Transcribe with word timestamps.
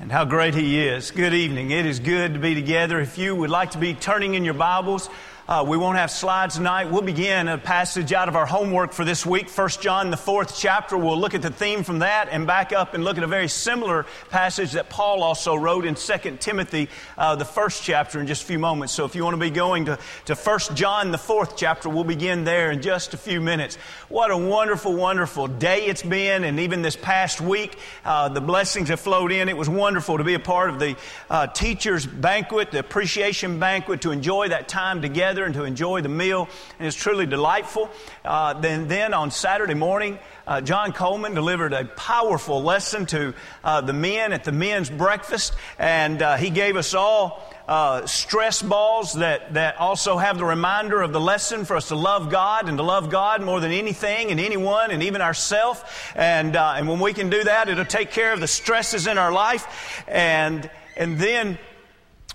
And 0.00 0.12
how 0.12 0.24
great 0.24 0.54
He 0.54 0.78
is. 0.78 1.10
Good 1.10 1.34
evening. 1.34 1.72
It 1.72 1.84
is 1.84 1.98
good 1.98 2.34
to 2.34 2.38
be 2.38 2.54
together. 2.54 3.00
If 3.00 3.18
you 3.18 3.34
would 3.34 3.50
like 3.50 3.72
to 3.72 3.78
be 3.78 3.94
turning 3.94 4.34
in 4.34 4.44
your 4.44 4.54
Bibles, 4.54 5.10
uh, 5.48 5.64
we 5.66 5.78
won't 5.78 5.96
have 5.96 6.10
slides 6.10 6.56
tonight. 6.56 6.90
We'll 6.90 7.00
begin 7.00 7.48
a 7.48 7.56
passage 7.56 8.12
out 8.12 8.28
of 8.28 8.36
our 8.36 8.44
homework 8.44 8.92
for 8.92 9.02
this 9.02 9.24
week, 9.24 9.48
1 9.48 9.68
John, 9.80 10.10
the 10.10 10.18
fourth 10.18 10.58
chapter. 10.58 10.94
We'll 10.94 11.18
look 11.18 11.32
at 11.32 11.40
the 11.40 11.48
theme 11.48 11.84
from 11.84 12.00
that 12.00 12.28
and 12.30 12.46
back 12.46 12.74
up 12.74 12.92
and 12.92 13.02
look 13.02 13.16
at 13.16 13.24
a 13.24 13.28
very 13.28 13.48
similar 13.48 14.04
passage 14.28 14.72
that 14.72 14.90
Paul 14.90 15.22
also 15.22 15.56
wrote 15.56 15.86
in 15.86 15.94
2 15.94 16.36
Timothy, 16.38 16.90
uh, 17.16 17.34
the 17.36 17.46
first 17.46 17.82
chapter, 17.82 18.20
in 18.20 18.26
just 18.26 18.42
a 18.42 18.46
few 18.46 18.58
moments. 18.58 18.92
So 18.92 19.06
if 19.06 19.14
you 19.14 19.24
want 19.24 19.36
to 19.36 19.40
be 19.40 19.48
going 19.48 19.86
to, 19.86 19.98
to 20.26 20.34
1 20.34 20.58
John, 20.74 21.12
the 21.12 21.18
fourth 21.18 21.56
chapter, 21.56 21.88
we'll 21.88 22.04
begin 22.04 22.44
there 22.44 22.70
in 22.70 22.82
just 22.82 23.14
a 23.14 23.16
few 23.16 23.40
minutes. 23.40 23.76
What 24.10 24.30
a 24.30 24.36
wonderful, 24.36 24.94
wonderful 24.94 25.46
day 25.48 25.86
it's 25.86 26.02
been, 26.02 26.44
and 26.44 26.60
even 26.60 26.82
this 26.82 26.96
past 26.96 27.40
week, 27.40 27.78
uh, 28.04 28.28
the 28.28 28.42
blessings 28.42 28.90
have 28.90 29.00
flowed 29.00 29.32
in. 29.32 29.48
It 29.48 29.56
was 29.56 29.70
wonderful 29.70 30.18
to 30.18 30.24
be 30.24 30.34
a 30.34 30.40
part 30.40 30.68
of 30.68 30.78
the 30.78 30.94
uh, 31.30 31.46
teacher's 31.46 32.04
banquet, 32.04 32.70
the 32.70 32.80
appreciation 32.80 33.58
banquet, 33.58 34.02
to 34.02 34.10
enjoy 34.10 34.50
that 34.50 34.68
time 34.68 35.00
together 35.00 35.37
together 35.38 35.46
and 35.46 35.54
to 35.54 35.64
enjoy 35.64 36.00
the 36.00 36.08
meal. 36.08 36.48
And 36.78 36.86
it's 36.86 36.96
truly 36.96 37.26
delightful. 37.26 37.90
Uh, 38.24 38.54
then, 38.54 38.88
then 38.88 39.14
on 39.14 39.30
Saturday 39.30 39.74
morning, 39.74 40.18
uh, 40.46 40.60
John 40.60 40.92
Coleman 40.92 41.34
delivered 41.34 41.72
a 41.72 41.84
powerful 41.84 42.62
lesson 42.62 43.06
to 43.06 43.34
uh, 43.62 43.80
the 43.82 43.92
men 43.92 44.32
at 44.32 44.44
the 44.44 44.52
men's 44.52 44.90
breakfast, 44.90 45.54
and 45.78 46.22
uh, 46.22 46.36
he 46.36 46.50
gave 46.50 46.76
us 46.76 46.94
all 46.94 47.42
uh, 47.68 48.06
stress 48.06 48.62
balls 48.62 49.14
that, 49.14 49.54
that 49.54 49.76
also 49.76 50.16
have 50.16 50.38
the 50.38 50.44
reminder 50.44 51.02
of 51.02 51.12
the 51.12 51.20
lesson 51.20 51.66
for 51.66 51.76
us 51.76 51.88
to 51.88 51.94
love 51.94 52.30
God 52.30 52.68
and 52.68 52.78
to 52.78 52.82
love 52.82 53.10
God 53.10 53.42
more 53.42 53.60
than 53.60 53.72
anything 53.72 54.30
and 54.30 54.40
anyone 54.40 54.90
and 54.90 55.02
even 55.02 55.20
ourselves. 55.20 55.82
And, 56.16 56.56
uh, 56.56 56.74
and 56.76 56.88
when 56.88 56.98
we 56.98 57.12
can 57.12 57.28
do 57.28 57.44
that, 57.44 57.68
it'll 57.68 57.84
take 57.84 58.10
care 58.10 58.32
of 58.32 58.40
the 58.40 58.48
stresses 58.48 59.06
in 59.06 59.18
our 59.18 59.32
life. 59.32 60.02
And, 60.08 60.70
and 60.96 61.18
then 61.18 61.58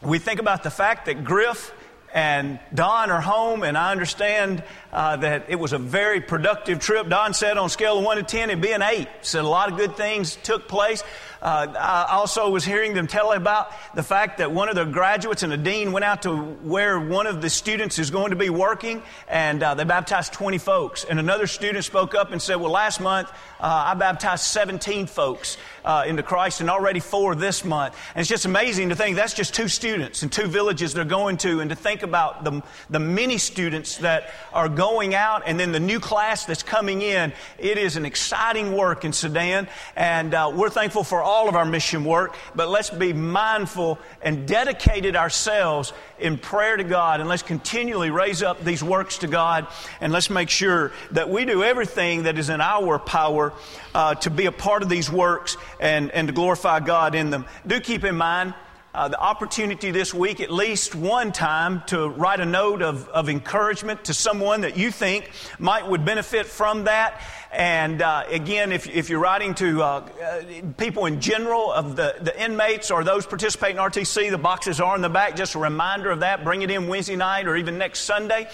we 0.04 0.20
think 0.20 0.40
about 0.40 0.62
the 0.62 0.70
fact 0.70 1.08
that 1.08 1.23
Griff 1.23 1.73
and 2.14 2.59
Don 2.73 3.09
are 3.09 3.22
home, 3.22 3.64
and 3.64 3.78
I 3.78 3.92
understand 3.92 4.64
uh, 4.94 5.17
that 5.17 5.45
it 5.49 5.55
was 5.55 5.73
a 5.73 5.80
very 5.80 6.22
productive 6.22 6.80
trip. 6.80 7.09
Don 7.09 7.33
said 7.33 7.58
on 7.58 7.69
scale 7.69 7.97
of 7.97 8.05
1 8.05 8.17
to 8.17 8.23
10, 8.23 8.52
it'd 8.52 8.61
be 8.61 8.72
an 8.72 8.83
8. 8.83 9.08
Said 9.23 9.44
a 9.44 9.47
lot 9.47 9.72
of 9.72 9.77
good 9.77 9.97
things 9.97 10.38
took 10.44 10.67
place. 10.67 11.03
Uh, 11.41 11.73
I 11.77 12.13
also 12.13 12.49
was 12.49 12.63
hearing 12.63 12.94
them 12.94 13.05
tell 13.05 13.33
about 13.33 13.73
the 13.95 14.03
fact 14.03 14.38
that 14.38 14.53
one 14.53 14.69
of 14.69 14.75
the 14.75 14.86
graduates 14.86 15.44
and 15.44 15.52
a 15.52 15.58
dean 15.58 15.91
went 15.91 16.05
out 16.05 16.21
to 16.21 16.33
where 16.33 16.97
one 16.97 17.27
of 17.27 17.41
the 17.41 17.49
students 17.49 17.99
is 17.99 18.11
going 18.11 18.30
to 18.30 18.38
be 18.38 18.49
working, 18.49 19.03
and 19.27 19.61
uh, 19.61 19.73
they 19.73 19.83
baptized 19.83 20.31
20 20.31 20.58
folks. 20.58 21.03
And 21.03 21.19
another 21.19 21.45
student 21.45 21.83
spoke 21.83 22.16
up 22.16 22.31
and 22.31 22.41
said, 22.41 22.55
Well, 22.55 22.71
last 22.71 23.02
month 23.02 23.30
uh, 23.59 23.88
I 23.88 23.94
baptized 23.95 24.45
17 24.45 25.05
folks 25.08 25.58
uh, 25.83 26.05
into 26.08 26.23
Christ, 26.23 26.61
and 26.61 26.69
already 26.69 27.02
four 27.02 27.36
this 27.36 27.66
month. 27.66 27.94
And 28.16 28.21
it's 28.21 28.30
just 28.30 28.45
amazing 28.45 28.88
to 28.89 28.95
think 28.95 29.17
that's 29.17 29.33
just 29.33 29.53
two 29.53 29.67
students 29.67 30.23
and 30.23 30.31
two 30.31 30.47
villages 30.47 30.94
they're 30.94 31.03
going 31.03 31.36
to, 31.38 31.59
and 31.59 31.69
to 31.71 31.75
think 31.75 32.03
about 32.03 32.45
the, 32.45 32.64
the 32.89 32.99
many 32.99 33.38
students 33.38 33.97
that 33.97 34.31
are 34.53 34.69
going 34.69 34.83
out, 35.14 35.44
and 35.45 35.59
then 35.59 35.72
the 35.72 35.80
new 35.80 36.00
class 36.00 36.45
that's 36.45 36.64
coming 36.64 37.02
in. 37.02 37.31
It 37.59 37.78
is 37.78 37.95
an 37.95 38.06
exciting 38.06 38.73
work 38.76 39.06
in 39.06 39.14
Sudan, 39.14 39.67
and 39.95 40.34
uh, 40.34 40.52
we're 40.56 40.70
thankful 40.70 41.03
for 41.03 41.22
all 41.22 41.44
all 41.44 41.50
of 41.50 41.56
our 41.56 41.66
mission 41.66 42.06
work, 42.06 42.36
but 42.56 42.70
let's 42.70 42.89
be 42.89 43.11
mindful 43.11 44.00
and 44.22 44.48
dedicated 44.48 45.16
ourselves 45.16 45.92
in 46.17 46.38
prayer 46.38 46.78
to 46.78 46.84
God, 46.84 47.20
and 47.20 47.28
let's 47.28 47.42
continually 47.42 48.11
raise 48.11 48.42
up 48.42 48.64
these 48.64 48.81
works 48.81 49.17
to 49.17 49.28
God, 49.28 49.67
and 50.00 50.14
let's 50.14 50.30
make 50.30 50.50
sure 50.50 50.94
that 51.11 51.30
we 51.30 51.44
do 51.44 51.64
everything 51.64 52.23
that 52.23 52.38
is 52.38 52.50
in 52.50 52.61
our 52.61 52.98
power 52.98 53.52
uh, 53.94 54.16
to 54.16 54.30
be 54.30 54.45
a 54.45 54.52
part 54.54 54.84
of 54.84 54.89
these 54.89 55.11
works 55.11 55.58
and, 55.81 56.11
and 56.11 56.28
to 56.28 56.34
glorify 56.34 56.80
God 56.80 57.14
in 57.14 57.30
them. 57.30 57.45
Do 57.67 57.80
keep 57.81 58.06
in 58.06 58.16
mind, 58.16 58.54
uh, 58.94 59.08
the 59.08 59.19
opportunity 59.19 59.89
this 59.89 60.13
week, 60.13 60.39
at 60.39 60.52
least 60.52 60.94
one 60.94 61.31
time, 61.31 61.81
to 61.88 62.09
write 62.09 62.39
a 62.39 62.45
note 62.45 62.83
of, 62.83 63.09
of 63.09 63.27
encouragement 63.27 64.05
to 64.05 64.13
someone 64.13 64.61
that 64.61 64.77
you 64.77 64.92
think 64.92 65.31
might 65.58 65.87
would 65.87 66.05
benefit 66.05 66.45
from 66.45 66.83
that. 66.83 67.20
And 67.52 68.03
uh, 68.03 68.26
again, 68.30 68.71
if, 68.71 68.87
if 68.87 69.09
you're 69.09 69.20
writing 69.20 69.55
to 69.55 69.82
uh, 69.82 69.86
uh 69.86 70.42
people 70.77 71.05
in 71.08 71.21
general 71.21 71.71
of 71.71 71.95
the, 71.95 72.15
the 72.21 72.39
inmates 72.43 72.92
or 72.92 73.03
those 73.03 73.26
participating 73.26 73.77
in 73.77 73.83
RTC, 73.83 74.30
the 74.30 74.37
boxes 74.37 74.80
are 74.80 74.95
in 74.95 75.02
the 75.02 75.09
back. 75.09 75.36
Just 75.36 75.55
a 75.55 75.59
reminder 75.59 76.11
of 76.11 76.20
that. 76.20 76.43
Bring 76.43 76.61
it 76.61 76.70
in 76.70 76.87
Wednesday 76.87 77.15
night 77.15 77.48
or 77.48 77.55
even 77.55 77.80
next 77.80 78.02
Sunday. 78.02 78.48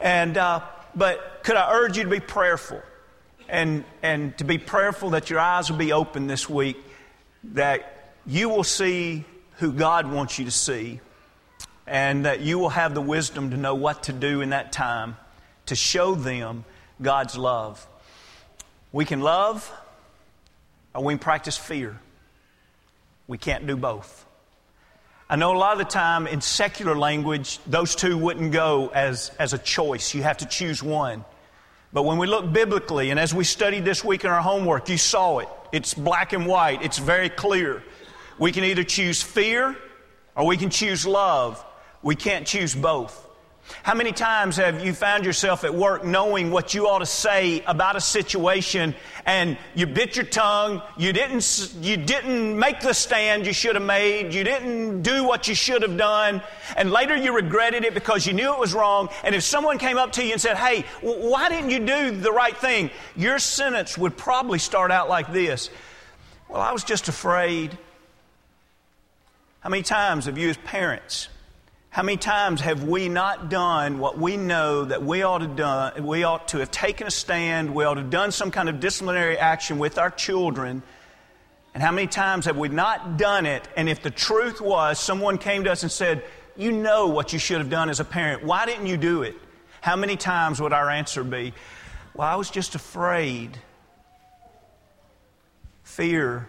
And, 0.00 0.36
uh, 0.36 0.60
but 0.94 1.40
could 1.42 1.56
I 1.56 1.72
urge 1.72 1.96
you 1.96 2.04
to 2.04 2.10
be 2.10 2.20
prayerful 2.20 2.80
and, 3.48 3.84
and 4.00 4.36
to 4.38 4.44
be 4.44 4.58
prayerful 4.58 5.10
that 5.10 5.28
your 5.28 5.40
eyes 5.40 5.70
will 5.70 5.78
be 5.78 5.92
open 5.92 6.28
this 6.28 6.48
week, 6.48 6.76
that 7.42 8.14
you 8.26 8.48
will 8.48 8.64
see 8.64 9.24
who 9.56 9.72
God 9.72 10.10
wants 10.10 10.38
you 10.38 10.44
to 10.44 10.50
see, 10.50 11.00
and 11.86 12.24
that 12.26 12.40
you 12.40 12.58
will 12.58 12.70
have 12.70 12.94
the 12.94 13.02
wisdom 13.02 13.50
to 13.50 13.56
know 13.56 13.74
what 13.74 14.04
to 14.04 14.12
do 14.12 14.40
in 14.40 14.50
that 14.50 14.72
time 14.72 15.16
to 15.66 15.74
show 15.74 16.14
them 16.14 16.64
God's 17.00 17.36
love. 17.36 17.86
We 18.92 19.04
can 19.04 19.20
love 19.20 19.70
or 20.94 21.04
we 21.04 21.14
can 21.14 21.18
practice 21.18 21.56
fear. 21.56 21.98
We 23.26 23.38
can't 23.38 23.66
do 23.66 23.76
both. 23.76 24.26
I 25.30 25.36
know 25.36 25.56
a 25.56 25.58
lot 25.58 25.72
of 25.72 25.78
the 25.78 25.90
time 25.90 26.26
in 26.26 26.42
secular 26.42 26.94
language, 26.94 27.58
those 27.66 27.94
two 27.94 28.18
wouldn't 28.18 28.52
go 28.52 28.88
as, 28.88 29.30
as 29.38 29.54
a 29.54 29.58
choice. 29.58 30.12
You 30.14 30.22
have 30.22 30.38
to 30.38 30.46
choose 30.46 30.82
one. 30.82 31.24
But 31.92 32.02
when 32.02 32.18
we 32.18 32.26
look 32.26 32.52
biblically, 32.52 33.10
and 33.10 33.18
as 33.18 33.34
we 33.34 33.44
studied 33.44 33.84
this 33.84 34.04
week 34.04 34.24
in 34.24 34.30
our 34.30 34.42
homework, 34.42 34.88
you 34.88 34.98
saw 34.98 35.38
it. 35.38 35.48
It's 35.72 35.94
black 35.94 36.34
and 36.34 36.46
white, 36.46 36.82
it's 36.82 36.98
very 36.98 37.30
clear. 37.30 37.82
We 38.38 38.52
can 38.52 38.64
either 38.64 38.84
choose 38.84 39.22
fear 39.22 39.76
or 40.34 40.46
we 40.46 40.56
can 40.56 40.70
choose 40.70 41.06
love. 41.06 41.64
We 42.02 42.16
can't 42.16 42.46
choose 42.46 42.74
both. 42.74 43.28
How 43.84 43.94
many 43.94 44.12
times 44.12 44.56
have 44.56 44.84
you 44.84 44.92
found 44.92 45.24
yourself 45.24 45.64
at 45.64 45.72
work 45.72 46.04
knowing 46.04 46.50
what 46.50 46.74
you 46.74 46.88
ought 46.88 46.98
to 46.98 47.06
say 47.06 47.62
about 47.64 47.96
a 47.96 48.00
situation 48.00 48.94
and 49.24 49.56
you 49.74 49.86
bit 49.86 50.16
your 50.16 50.24
tongue, 50.24 50.82
you 50.96 51.12
didn't, 51.12 51.72
you 51.80 51.96
didn't 51.96 52.58
make 52.58 52.80
the 52.80 52.92
stand 52.92 53.46
you 53.46 53.52
should 53.52 53.76
have 53.76 53.84
made, 53.84 54.34
you 54.34 54.42
didn't 54.42 55.02
do 55.02 55.24
what 55.24 55.46
you 55.46 55.54
should 55.54 55.82
have 55.82 55.96
done, 55.96 56.42
and 56.76 56.90
later 56.90 57.16
you 57.16 57.34
regretted 57.34 57.84
it 57.84 57.94
because 57.94 58.26
you 58.26 58.32
knew 58.32 58.52
it 58.52 58.58
was 58.58 58.74
wrong, 58.74 59.08
and 59.22 59.34
if 59.34 59.44
someone 59.44 59.78
came 59.78 59.96
up 59.96 60.12
to 60.12 60.24
you 60.24 60.32
and 60.32 60.40
said, 60.40 60.56
hey, 60.56 60.84
why 61.00 61.48
didn't 61.48 61.70
you 61.70 61.78
do 61.78 62.10
the 62.10 62.32
right 62.32 62.56
thing? 62.56 62.90
Your 63.16 63.38
sentence 63.38 63.96
would 63.96 64.16
probably 64.16 64.58
start 64.58 64.90
out 64.90 65.08
like 65.08 65.32
this. 65.32 65.70
Well, 66.48 66.60
I 66.60 66.72
was 66.72 66.84
just 66.84 67.08
afraid. 67.08 67.78
How 69.62 69.70
many 69.70 69.82
times 69.82 70.26
have 70.26 70.36
you 70.36 70.50
as 70.50 70.56
parents 70.58 71.28
how 71.92 72.02
many 72.02 72.16
times 72.16 72.62
have 72.62 72.84
we 72.84 73.10
not 73.10 73.50
done 73.50 73.98
what 73.98 74.16
we 74.16 74.38
know 74.38 74.86
that 74.86 75.02
we 75.02 75.22
ought 75.24 75.40
to 75.40 75.46
done? 75.46 76.06
We 76.06 76.24
ought 76.24 76.48
to 76.48 76.58
have 76.60 76.70
taken 76.70 77.06
a 77.06 77.10
stand. 77.10 77.74
We 77.74 77.84
ought 77.84 77.94
to 77.94 78.00
have 78.00 78.08
done 78.08 78.32
some 78.32 78.50
kind 78.50 78.70
of 78.70 78.80
disciplinary 78.80 79.36
action 79.36 79.78
with 79.78 79.98
our 79.98 80.10
children. 80.10 80.82
And 81.74 81.82
how 81.82 81.92
many 81.92 82.06
times 82.06 82.46
have 82.46 82.56
we 82.56 82.70
not 82.70 83.18
done 83.18 83.44
it? 83.44 83.68
And 83.76 83.90
if 83.90 84.02
the 84.02 84.10
truth 84.10 84.58
was, 84.58 84.98
someone 84.98 85.36
came 85.36 85.64
to 85.64 85.70
us 85.70 85.82
and 85.82 85.92
said, 85.92 86.24
"You 86.56 86.72
know 86.72 87.08
what 87.08 87.34
you 87.34 87.38
should 87.38 87.58
have 87.58 87.68
done 87.68 87.90
as 87.90 88.00
a 88.00 88.06
parent. 88.06 88.42
Why 88.42 88.64
didn't 88.64 88.86
you 88.86 88.96
do 88.96 89.22
it?" 89.22 89.36
How 89.82 89.94
many 89.94 90.16
times 90.16 90.62
would 90.62 90.72
our 90.72 90.88
answer 90.88 91.22
be, 91.22 91.52
"Well, 92.14 92.26
I 92.26 92.36
was 92.36 92.48
just 92.48 92.74
afraid." 92.74 93.58
Fear 95.82 96.48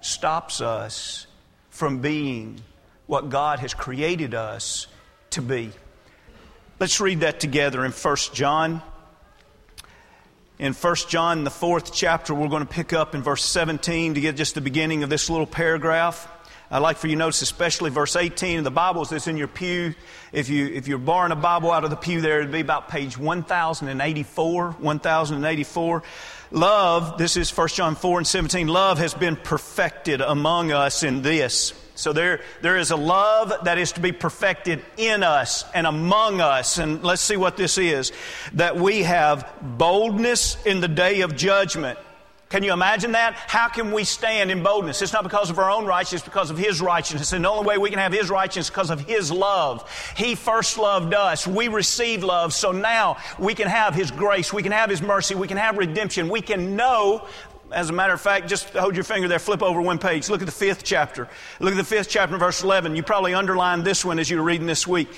stops 0.00 0.60
us 0.60 1.27
from 1.78 2.00
being 2.00 2.60
what 3.06 3.28
God 3.30 3.60
has 3.60 3.72
created 3.72 4.34
us 4.34 4.88
to 5.30 5.40
be. 5.40 5.70
Let's 6.80 7.00
read 7.00 7.20
that 7.20 7.38
together 7.38 7.84
in 7.84 7.92
1 7.92 8.16
John. 8.34 8.82
In 10.58 10.72
1 10.72 10.94
John, 11.08 11.44
the 11.44 11.50
fourth 11.50 11.94
chapter, 11.94 12.34
we're 12.34 12.48
going 12.48 12.66
to 12.66 12.68
pick 12.68 12.92
up 12.92 13.14
in 13.14 13.22
verse 13.22 13.44
17 13.44 14.14
to 14.14 14.20
get 14.20 14.34
just 14.34 14.56
the 14.56 14.60
beginning 14.60 15.04
of 15.04 15.08
this 15.08 15.30
little 15.30 15.46
paragraph. 15.46 16.26
I'd 16.70 16.78
like 16.78 16.98
for 16.98 17.06
you 17.06 17.14
to 17.14 17.18
notice 17.18 17.42
especially 17.42 17.90
verse 17.90 18.14
18 18.14 18.58
of 18.58 18.64
the 18.64 18.70
Bibles 18.70 19.10
that's 19.10 19.26
in 19.26 19.36
your 19.36 19.48
pew. 19.48 19.94
If, 20.32 20.48
you, 20.48 20.66
if 20.66 20.86
you're 20.86 20.98
borrowing 20.98 21.32
a 21.32 21.36
Bible 21.36 21.72
out 21.72 21.84
of 21.84 21.90
the 21.90 21.96
pew 21.96 22.20
there, 22.20 22.40
it'd 22.40 22.52
be 22.52 22.60
about 22.60 22.88
page 22.88 23.16
1084, 23.16 24.72
1084. 24.72 26.02
Love, 26.50 27.18
this 27.18 27.36
is 27.36 27.56
1 27.56 27.68
John 27.68 27.94
4 27.94 28.18
and 28.18 28.26
17, 28.26 28.68
love 28.68 28.98
has 28.98 29.14
been 29.14 29.36
perfected 29.36 30.20
among 30.20 30.72
us 30.72 31.02
in 31.02 31.22
this 31.22 31.72
so 31.98 32.12
there, 32.12 32.42
there 32.62 32.76
is 32.76 32.92
a 32.92 32.96
love 32.96 33.52
that 33.64 33.76
is 33.76 33.90
to 33.92 34.00
be 34.00 34.12
perfected 34.12 34.84
in 34.96 35.24
us 35.24 35.64
and 35.74 35.84
among 35.84 36.40
us. 36.40 36.78
And 36.78 37.02
let's 37.02 37.20
see 37.20 37.36
what 37.36 37.56
this 37.56 37.76
is. 37.76 38.12
That 38.52 38.76
we 38.76 39.02
have 39.02 39.52
boldness 39.60 40.64
in 40.64 40.80
the 40.80 40.86
day 40.86 41.22
of 41.22 41.34
judgment. 41.34 41.98
Can 42.48 42.62
you 42.62 42.72
imagine 42.72 43.12
that? 43.12 43.34
How 43.34 43.68
can 43.68 43.92
we 43.92 44.04
stand 44.04 44.50
in 44.50 44.62
boldness? 44.62 45.02
It's 45.02 45.12
not 45.12 45.22
because 45.22 45.50
of 45.50 45.58
our 45.58 45.70
own 45.70 45.84
righteousness, 45.84 46.22
it's 46.22 46.28
because 46.28 46.50
of 46.50 46.56
His 46.56 46.80
righteousness. 46.80 47.34
And 47.34 47.44
the 47.44 47.50
only 47.50 47.66
way 47.66 47.76
we 47.76 47.90
can 47.90 47.98
have 47.98 48.12
His 48.12 48.30
righteousness 48.30 48.66
is 48.66 48.70
because 48.70 48.90
of 48.90 49.00
His 49.00 49.30
love. 49.30 49.88
He 50.16 50.34
first 50.34 50.78
loved 50.78 51.12
us. 51.12 51.46
We 51.46 51.68
receive 51.68 52.24
love. 52.24 52.54
So 52.54 52.72
now 52.72 53.18
we 53.38 53.54
can 53.54 53.68
have 53.68 53.94
His 53.94 54.10
grace. 54.10 54.50
We 54.50 54.62
can 54.62 54.72
have 54.72 54.88
His 54.88 55.02
mercy. 55.02 55.34
We 55.34 55.46
can 55.46 55.58
have 55.58 55.76
redemption. 55.76 56.30
We 56.30 56.40
can 56.40 56.74
know 56.74 57.26
As 57.70 57.90
a 57.90 57.92
matter 57.92 58.14
of 58.14 58.20
fact, 58.20 58.48
just 58.48 58.70
hold 58.70 58.94
your 58.94 59.04
finger 59.04 59.28
there, 59.28 59.38
flip 59.38 59.62
over 59.62 59.82
one 59.82 59.98
page. 59.98 60.30
Look 60.30 60.40
at 60.40 60.46
the 60.46 60.52
fifth 60.52 60.84
chapter. 60.84 61.28
Look 61.60 61.72
at 61.72 61.76
the 61.76 61.84
fifth 61.84 62.08
chapter, 62.08 62.38
verse 62.38 62.62
11. 62.62 62.96
You 62.96 63.02
probably 63.02 63.34
underlined 63.34 63.84
this 63.84 64.04
one 64.04 64.18
as 64.18 64.30
you 64.30 64.38
were 64.38 64.42
reading 64.42 64.66
this 64.66 64.86
week. 64.86 65.08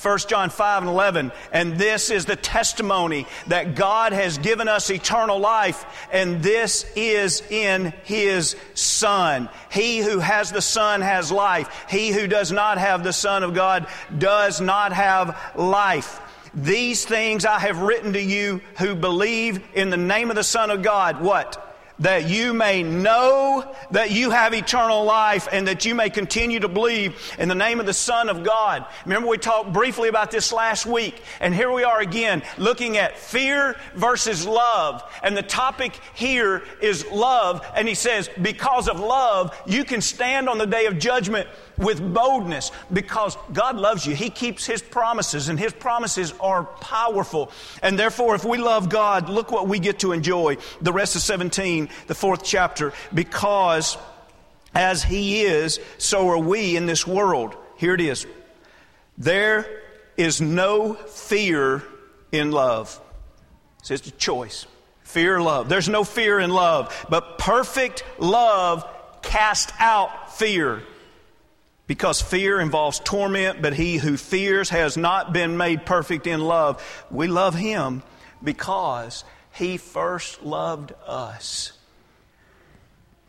1 0.00 0.18
John 0.28 0.50
5 0.50 0.82
and 0.82 0.90
11. 0.90 1.32
And 1.52 1.76
this 1.76 2.10
is 2.10 2.24
the 2.24 2.36
testimony 2.36 3.26
that 3.48 3.74
God 3.74 4.12
has 4.12 4.38
given 4.38 4.68
us 4.68 4.90
eternal 4.90 5.38
life, 5.38 5.84
and 6.12 6.42
this 6.42 6.86
is 6.96 7.42
in 7.50 7.92
His 8.04 8.56
Son. 8.74 9.48
He 9.70 9.98
who 9.98 10.20
has 10.20 10.52
the 10.52 10.62
Son 10.62 11.00
has 11.00 11.32
life. 11.32 11.86
He 11.88 12.10
who 12.10 12.26
does 12.26 12.52
not 12.52 12.78
have 12.78 13.02
the 13.02 13.12
Son 13.12 13.42
of 13.42 13.52
God 13.54 13.86
does 14.16 14.60
not 14.60 14.92
have 14.92 15.38
life. 15.56 16.20
These 16.54 17.04
things 17.04 17.44
I 17.44 17.58
have 17.58 17.80
written 17.80 18.14
to 18.14 18.22
you 18.22 18.60
who 18.78 18.94
believe 18.94 19.60
in 19.74 19.90
the 19.90 19.96
name 19.96 20.30
of 20.30 20.36
the 20.36 20.44
Son 20.44 20.70
of 20.70 20.82
God. 20.82 21.20
What? 21.20 21.69
That 22.00 22.28
you 22.28 22.52
may 22.52 22.82
know 22.82 23.74
that 23.90 24.10
you 24.10 24.30
have 24.30 24.54
eternal 24.54 25.04
life 25.04 25.48
and 25.52 25.68
that 25.68 25.84
you 25.84 25.94
may 25.94 26.10
continue 26.10 26.60
to 26.60 26.68
believe 26.68 27.34
in 27.38 27.48
the 27.48 27.54
name 27.54 27.78
of 27.80 27.86
the 27.86 27.94
Son 27.94 28.28
of 28.28 28.42
God. 28.42 28.84
Remember, 29.04 29.28
we 29.28 29.38
talked 29.38 29.72
briefly 29.72 30.08
about 30.08 30.30
this 30.30 30.52
last 30.52 30.86
week, 30.86 31.22
and 31.40 31.54
here 31.54 31.70
we 31.70 31.84
are 31.84 32.00
again 32.00 32.42
looking 32.58 32.96
at 32.96 33.18
fear 33.18 33.76
versus 33.94 34.46
love. 34.46 35.02
And 35.22 35.36
the 35.36 35.42
topic 35.42 35.98
here 36.14 36.62
is 36.80 37.06
love. 37.10 37.64
And 37.74 37.86
he 37.86 37.94
says, 37.94 38.30
because 38.40 38.88
of 38.88 38.98
love, 38.98 39.56
you 39.66 39.84
can 39.84 40.00
stand 40.00 40.48
on 40.48 40.58
the 40.58 40.66
day 40.66 40.86
of 40.86 40.98
judgment 40.98 41.48
with 41.80 42.14
boldness 42.14 42.70
because 42.92 43.36
God 43.52 43.76
loves 43.76 44.06
you. 44.06 44.14
He 44.14 44.30
keeps 44.30 44.66
His 44.66 44.82
promises, 44.82 45.48
and 45.48 45.58
His 45.58 45.72
promises 45.72 46.32
are 46.40 46.64
powerful. 46.64 47.50
And 47.82 47.98
therefore, 47.98 48.34
if 48.34 48.44
we 48.44 48.58
love 48.58 48.88
God, 48.88 49.28
look 49.28 49.50
what 49.50 49.66
we 49.66 49.78
get 49.78 50.00
to 50.00 50.12
enjoy. 50.12 50.58
The 50.80 50.92
rest 50.92 51.16
of 51.16 51.22
17, 51.22 51.88
the 52.06 52.14
fourth 52.14 52.44
chapter, 52.44 52.92
because 53.12 53.96
as 54.74 55.02
He 55.02 55.42
is, 55.42 55.80
so 55.98 56.28
are 56.28 56.38
we 56.38 56.76
in 56.76 56.86
this 56.86 57.06
world. 57.06 57.56
Here 57.76 57.94
it 57.94 58.00
is. 58.00 58.26
There 59.18 59.82
is 60.16 60.40
no 60.40 60.94
fear 60.94 61.82
in 62.30 62.52
love. 62.52 63.00
So 63.82 63.94
it's 63.94 64.06
a 64.06 64.12
choice. 64.12 64.66
Fear, 65.02 65.40
love. 65.40 65.68
There's 65.68 65.88
no 65.88 66.04
fear 66.04 66.38
in 66.38 66.50
love, 66.50 67.06
but 67.08 67.38
perfect 67.38 68.04
love 68.18 68.86
casts 69.22 69.72
out 69.78 70.34
fear 70.34 70.82
because 71.90 72.22
fear 72.22 72.60
involves 72.60 73.00
torment, 73.00 73.60
but 73.60 73.74
he 73.74 73.96
who 73.96 74.16
fears 74.16 74.70
has 74.70 74.96
not 74.96 75.32
been 75.32 75.56
made 75.56 75.84
perfect 75.84 76.28
in 76.28 76.40
love. 76.40 77.04
We 77.10 77.26
love 77.26 77.56
him 77.56 78.04
because 78.44 79.24
he 79.52 79.76
first 79.76 80.40
loved 80.40 80.92
us. 81.04 81.72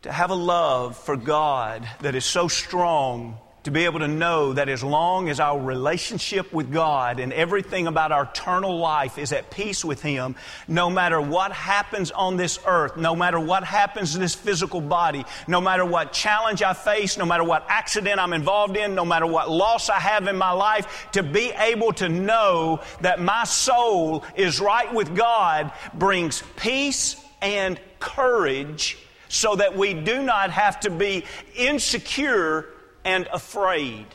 To 0.03 0.11
have 0.11 0.29
a 0.29 0.35
love 0.35 0.95
for 0.95 1.17
God 1.17 1.89
that 2.01 2.13
is 2.13 2.23
so 2.23 2.47
strong 2.47 3.39
to 3.63 3.71
be 3.71 3.85
able 3.85 3.99
to 3.99 4.07
know 4.07 4.53
that 4.53 4.69
as 4.69 4.83
long 4.83 5.29
as 5.29 5.39
our 5.39 5.59
relationship 5.59 6.51
with 6.51 6.73
God 6.73 7.19
and 7.19 7.31
everything 7.31 7.85
about 7.85 8.11
our 8.11 8.23
eternal 8.23 8.79
life 8.79 9.19
is 9.19 9.31
at 9.31 9.51
peace 9.51 9.85
with 9.85 10.01
Him, 10.01 10.35
no 10.67 10.89
matter 10.89 11.21
what 11.21 11.51
happens 11.51 12.09
on 12.09 12.37
this 12.37 12.57
earth, 12.65 12.97
no 12.97 13.15
matter 13.15 13.39
what 13.39 13.63
happens 13.63 14.13
to 14.13 14.17
this 14.17 14.33
physical 14.33 14.81
body, 14.81 15.25
no 15.47 15.61
matter 15.61 15.85
what 15.85 16.11
challenge 16.11 16.63
I 16.63 16.73
face, 16.73 17.17
no 17.17 17.25
matter 17.25 17.43
what 17.43 17.65
accident 17.69 18.19
I'm 18.19 18.33
involved 18.33 18.77
in, 18.77 18.95
no 18.95 19.05
matter 19.05 19.27
what 19.27 19.49
loss 19.49 19.89
I 19.89 19.99
have 19.99 20.27
in 20.27 20.37
my 20.37 20.51
life, 20.51 21.07
to 21.11 21.21
be 21.21 21.51
able 21.51 21.93
to 21.93 22.09
know 22.09 22.81
that 23.01 23.21
my 23.21 23.43
soul 23.43 24.25
is 24.35 24.59
right 24.59 24.91
with 24.91 25.15
God 25.15 25.71
brings 25.93 26.41
peace 26.55 27.15
and 27.43 27.79
courage 27.99 28.97
so 29.29 29.55
that 29.55 29.77
we 29.77 29.93
do 29.93 30.23
not 30.23 30.49
have 30.49 30.79
to 30.81 30.89
be 30.89 31.23
insecure 31.55 32.67
and 33.03 33.27
afraid. 33.31 34.06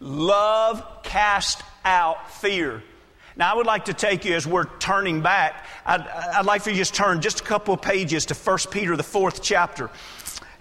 Love 0.00 1.02
cast 1.02 1.62
out 1.84 2.30
fear. 2.30 2.82
Now, 3.36 3.52
I 3.52 3.56
would 3.56 3.66
like 3.66 3.86
to 3.86 3.94
take 3.94 4.24
you 4.24 4.34
as 4.34 4.46
we're 4.46 4.64
turning 4.78 5.20
back, 5.20 5.66
I'd, 5.84 6.00
I'd 6.00 6.46
like 6.46 6.62
for 6.62 6.70
you 6.70 6.76
to 6.76 6.80
just 6.80 6.94
turn 6.94 7.20
just 7.20 7.40
a 7.40 7.44
couple 7.44 7.74
of 7.74 7.82
pages 7.82 8.26
to 8.26 8.34
1 8.34 8.58
Peter, 8.70 8.96
the 8.96 9.02
fourth 9.02 9.42
chapter. 9.42 9.90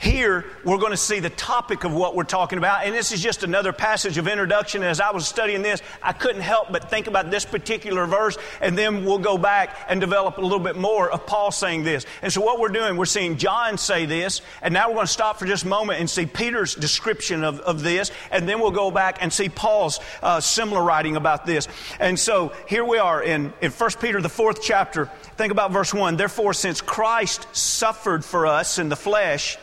Here, 0.05 0.45
we're 0.63 0.77
going 0.77 0.91
to 0.91 0.97
see 0.97 1.19
the 1.19 1.31
topic 1.31 1.83
of 1.83 1.91
what 1.91 2.15
we're 2.15 2.25
talking 2.25 2.59
about, 2.59 2.85
and 2.85 2.93
this 2.93 3.11
is 3.11 3.23
just 3.23 3.43
another 3.43 3.73
passage 3.73 4.19
of 4.19 4.27
introduction. 4.27 4.83
As 4.83 5.01
I 5.01 5.09
was 5.09 5.27
studying 5.27 5.63
this, 5.63 5.81
I 5.99 6.13
couldn't 6.13 6.43
help 6.43 6.71
but 6.71 6.91
think 6.91 7.07
about 7.07 7.31
this 7.31 7.43
particular 7.43 8.05
verse, 8.05 8.37
and 8.61 8.77
then 8.77 9.03
we'll 9.03 9.17
go 9.17 9.39
back 9.39 9.75
and 9.89 9.99
develop 9.99 10.37
a 10.37 10.41
little 10.41 10.59
bit 10.59 10.75
more 10.75 11.09
of 11.09 11.25
Paul 11.25 11.49
saying 11.49 11.85
this. 11.85 12.05
And 12.21 12.31
so, 12.31 12.41
what 12.41 12.59
we're 12.59 12.69
doing, 12.69 12.97
we're 12.97 13.05
seeing 13.05 13.37
John 13.37 13.79
say 13.79 14.05
this, 14.05 14.43
and 14.61 14.75
now 14.75 14.89
we're 14.89 14.93
going 14.93 15.07
to 15.07 15.11
stop 15.11 15.39
for 15.39 15.47
just 15.47 15.63
a 15.63 15.67
moment 15.67 15.99
and 15.99 16.07
see 16.07 16.27
Peter's 16.27 16.75
description 16.75 17.43
of, 17.43 17.59
of 17.61 17.81
this, 17.81 18.11
and 18.29 18.47
then 18.47 18.59
we'll 18.59 18.69
go 18.69 18.91
back 18.91 19.17
and 19.21 19.33
see 19.33 19.49
Paul's 19.49 19.99
uh, 20.21 20.39
similar 20.39 20.83
writing 20.83 21.15
about 21.15 21.47
this. 21.47 21.67
And 21.99 22.19
so, 22.19 22.53
here 22.67 22.85
we 22.85 22.99
are 22.99 23.23
in, 23.23 23.51
in 23.59 23.71
1 23.71 23.89
Peter, 23.99 24.21
the 24.21 24.29
fourth 24.29 24.61
chapter. 24.61 25.07
Think 25.35 25.51
about 25.51 25.71
verse 25.71 25.95
1. 25.95 26.15
Therefore, 26.15 26.53
since 26.53 26.79
Christ 26.79 27.47
suffered 27.53 28.23
for 28.23 28.45
us 28.45 28.77
in 28.77 28.89
the 28.89 28.95
flesh, 28.95 29.57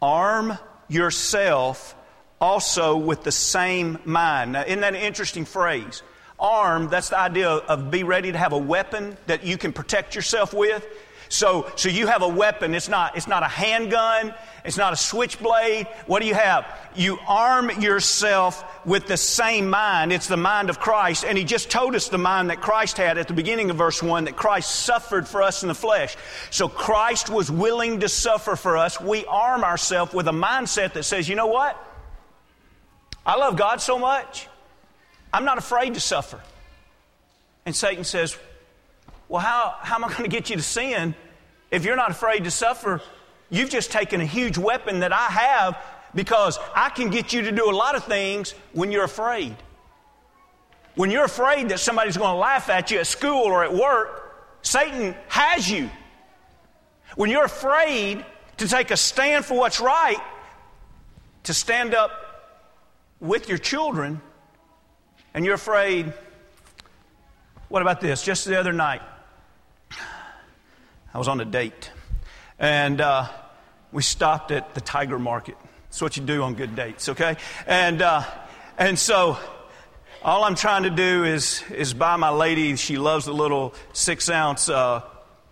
Arm 0.00 0.58
yourself 0.88 1.94
also 2.40 2.96
with 2.96 3.22
the 3.24 3.32
same 3.32 3.98
mind. 4.04 4.52
Now, 4.52 4.64
isn't 4.64 4.80
that 4.80 4.94
an 4.94 5.00
interesting 5.00 5.44
phrase? 5.44 6.02
Arm, 6.38 6.88
that's 6.88 7.10
the 7.10 7.18
idea 7.18 7.48
of 7.48 7.90
be 7.90 8.02
ready 8.02 8.32
to 8.32 8.38
have 8.38 8.52
a 8.52 8.58
weapon 8.58 9.16
that 9.26 9.44
you 9.44 9.56
can 9.56 9.72
protect 9.72 10.14
yourself 10.14 10.52
with. 10.52 10.86
So, 11.28 11.70
so 11.76 11.88
you 11.88 12.06
have 12.06 12.22
a 12.22 12.28
weapon. 12.28 12.74
It's 12.74 12.88
not, 12.88 13.16
it's 13.16 13.26
not 13.26 13.42
a 13.42 13.48
handgun. 13.48 14.34
It's 14.64 14.78
not 14.78 14.92
a 14.92 14.96
switchblade. 14.96 15.86
What 16.06 16.20
do 16.20 16.26
you 16.26 16.34
have? 16.34 16.66
You 16.94 17.18
arm 17.28 17.70
yourself 17.82 18.64
with 18.86 19.06
the 19.06 19.16
same 19.16 19.68
mind. 19.68 20.12
It's 20.12 20.26
the 20.26 20.38
mind 20.38 20.70
of 20.70 20.80
Christ. 20.80 21.24
And 21.24 21.36
he 21.36 21.44
just 21.44 21.70
told 21.70 21.94
us 21.94 22.08
the 22.08 22.18
mind 22.18 22.50
that 22.50 22.62
Christ 22.62 22.96
had 22.96 23.18
at 23.18 23.28
the 23.28 23.34
beginning 23.34 23.70
of 23.70 23.76
verse 23.76 24.02
1 24.02 24.24
that 24.24 24.36
Christ 24.36 24.70
suffered 24.70 25.28
for 25.28 25.42
us 25.42 25.62
in 25.62 25.68
the 25.68 25.74
flesh. 25.74 26.16
So 26.50 26.68
Christ 26.68 27.28
was 27.28 27.50
willing 27.50 28.00
to 28.00 28.08
suffer 28.08 28.56
for 28.56 28.78
us. 28.78 29.00
We 29.00 29.26
arm 29.26 29.64
ourselves 29.64 30.14
with 30.14 30.28
a 30.28 30.32
mindset 30.32 30.94
that 30.94 31.04
says, 31.04 31.28
you 31.28 31.34
know 31.34 31.48
what? 31.48 31.78
I 33.26 33.36
love 33.36 33.56
God 33.56 33.80
so 33.80 33.98
much. 33.98 34.48
I'm 35.32 35.44
not 35.44 35.58
afraid 35.58 35.94
to 35.94 36.00
suffer. 36.00 36.40
And 37.66 37.74
Satan 37.74 38.04
says, 38.04 38.38
well, 39.28 39.40
how, 39.40 39.76
how 39.80 39.96
am 39.96 40.04
I 40.04 40.08
going 40.08 40.22
to 40.22 40.28
get 40.28 40.50
you 40.50 40.56
to 40.56 40.62
sin 40.62 41.14
if 41.70 41.84
you're 41.84 41.96
not 41.96 42.10
afraid 42.10 42.44
to 42.44 42.50
suffer? 42.50 43.00
You've 43.50 43.70
just 43.70 43.90
taken 43.90 44.20
a 44.20 44.26
huge 44.26 44.58
weapon 44.58 45.00
that 45.00 45.12
I 45.12 45.26
have 45.26 45.78
because 46.14 46.58
I 46.74 46.90
can 46.90 47.10
get 47.10 47.32
you 47.32 47.42
to 47.42 47.52
do 47.52 47.70
a 47.70 47.72
lot 47.74 47.94
of 47.94 48.04
things 48.04 48.54
when 48.72 48.92
you're 48.92 49.04
afraid. 49.04 49.56
When 50.94 51.10
you're 51.10 51.24
afraid 51.24 51.70
that 51.70 51.80
somebody's 51.80 52.16
going 52.16 52.30
to 52.30 52.38
laugh 52.38 52.68
at 52.68 52.90
you 52.90 52.98
at 53.00 53.06
school 53.06 53.42
or 53.42 53.64
at 53.64 53.74
work, 53.74 54.60
Satan 54.62 55.14
has 55.28 55.70
you. 55.70 55.90
When 57.16 57.30
you're 57.30 57.44
afraid 57.44 58.24
to 58.58 58.68
take 58.68 58.90
a 58.90 58.96
stand 58.96 59.44
for 59.44 59.58
what's 59.58 59.80
right, 59.80 60.20
to 61.44 61.54
stand 61.54 61.94
up 61.94 62.12
with 63.20 63.48
your 63.48 63.58
children, 63.58 64.20
and 65.34 65.44
you're 65.44 65.54
afraid, 65.54 66.12
what 67.68 67.82
about 67.82 68.00
this? 68.00 68.22
Just 68.22 68.44
the 68.44 68.58
other 68.58 68.72
night, 68.72 69.02
I 71.14 71.18
was 71.18 71.28
on 71.28 71.40
a 71.40 71.44
date, 71.44 71.92
and 72.58 73.00
uh, 73.00 73.28
we 73.92 74.02
stopped 74.02 74.50
at 74.50 74.74
the 74.74 74.80
Tiger 74.80 75.16
Market. 75.16 75.54
That's 75.84 76.02
what 76.02 76.16
you 76.16 76.24
do 76.24 76.42
on 76.42 76.54
good 76.54 76.74
dates, 76.74 77.08
okay? 77.08 77.36
And 77.68 78.02
uh, 78.02 78.24
and 78.76 78.98
so 78.98 79.38
all 80.24 80.42
I'm 80.42 80.56
trying 80.56 80.82
to 80.82 80.90
do 80.90 81.22
is 81.22 81.62
is 81.70 81.94
buy 81.94 82.16
my 82.16 82.30
lady. 82.30 82.74
She 82.74 82.98
loves 82.98 83.26
the 83.26 83.32
little 83.32 83.74
six 83.92 84.28
ounce. 84.28 84.68
Uh, 84.68 85.02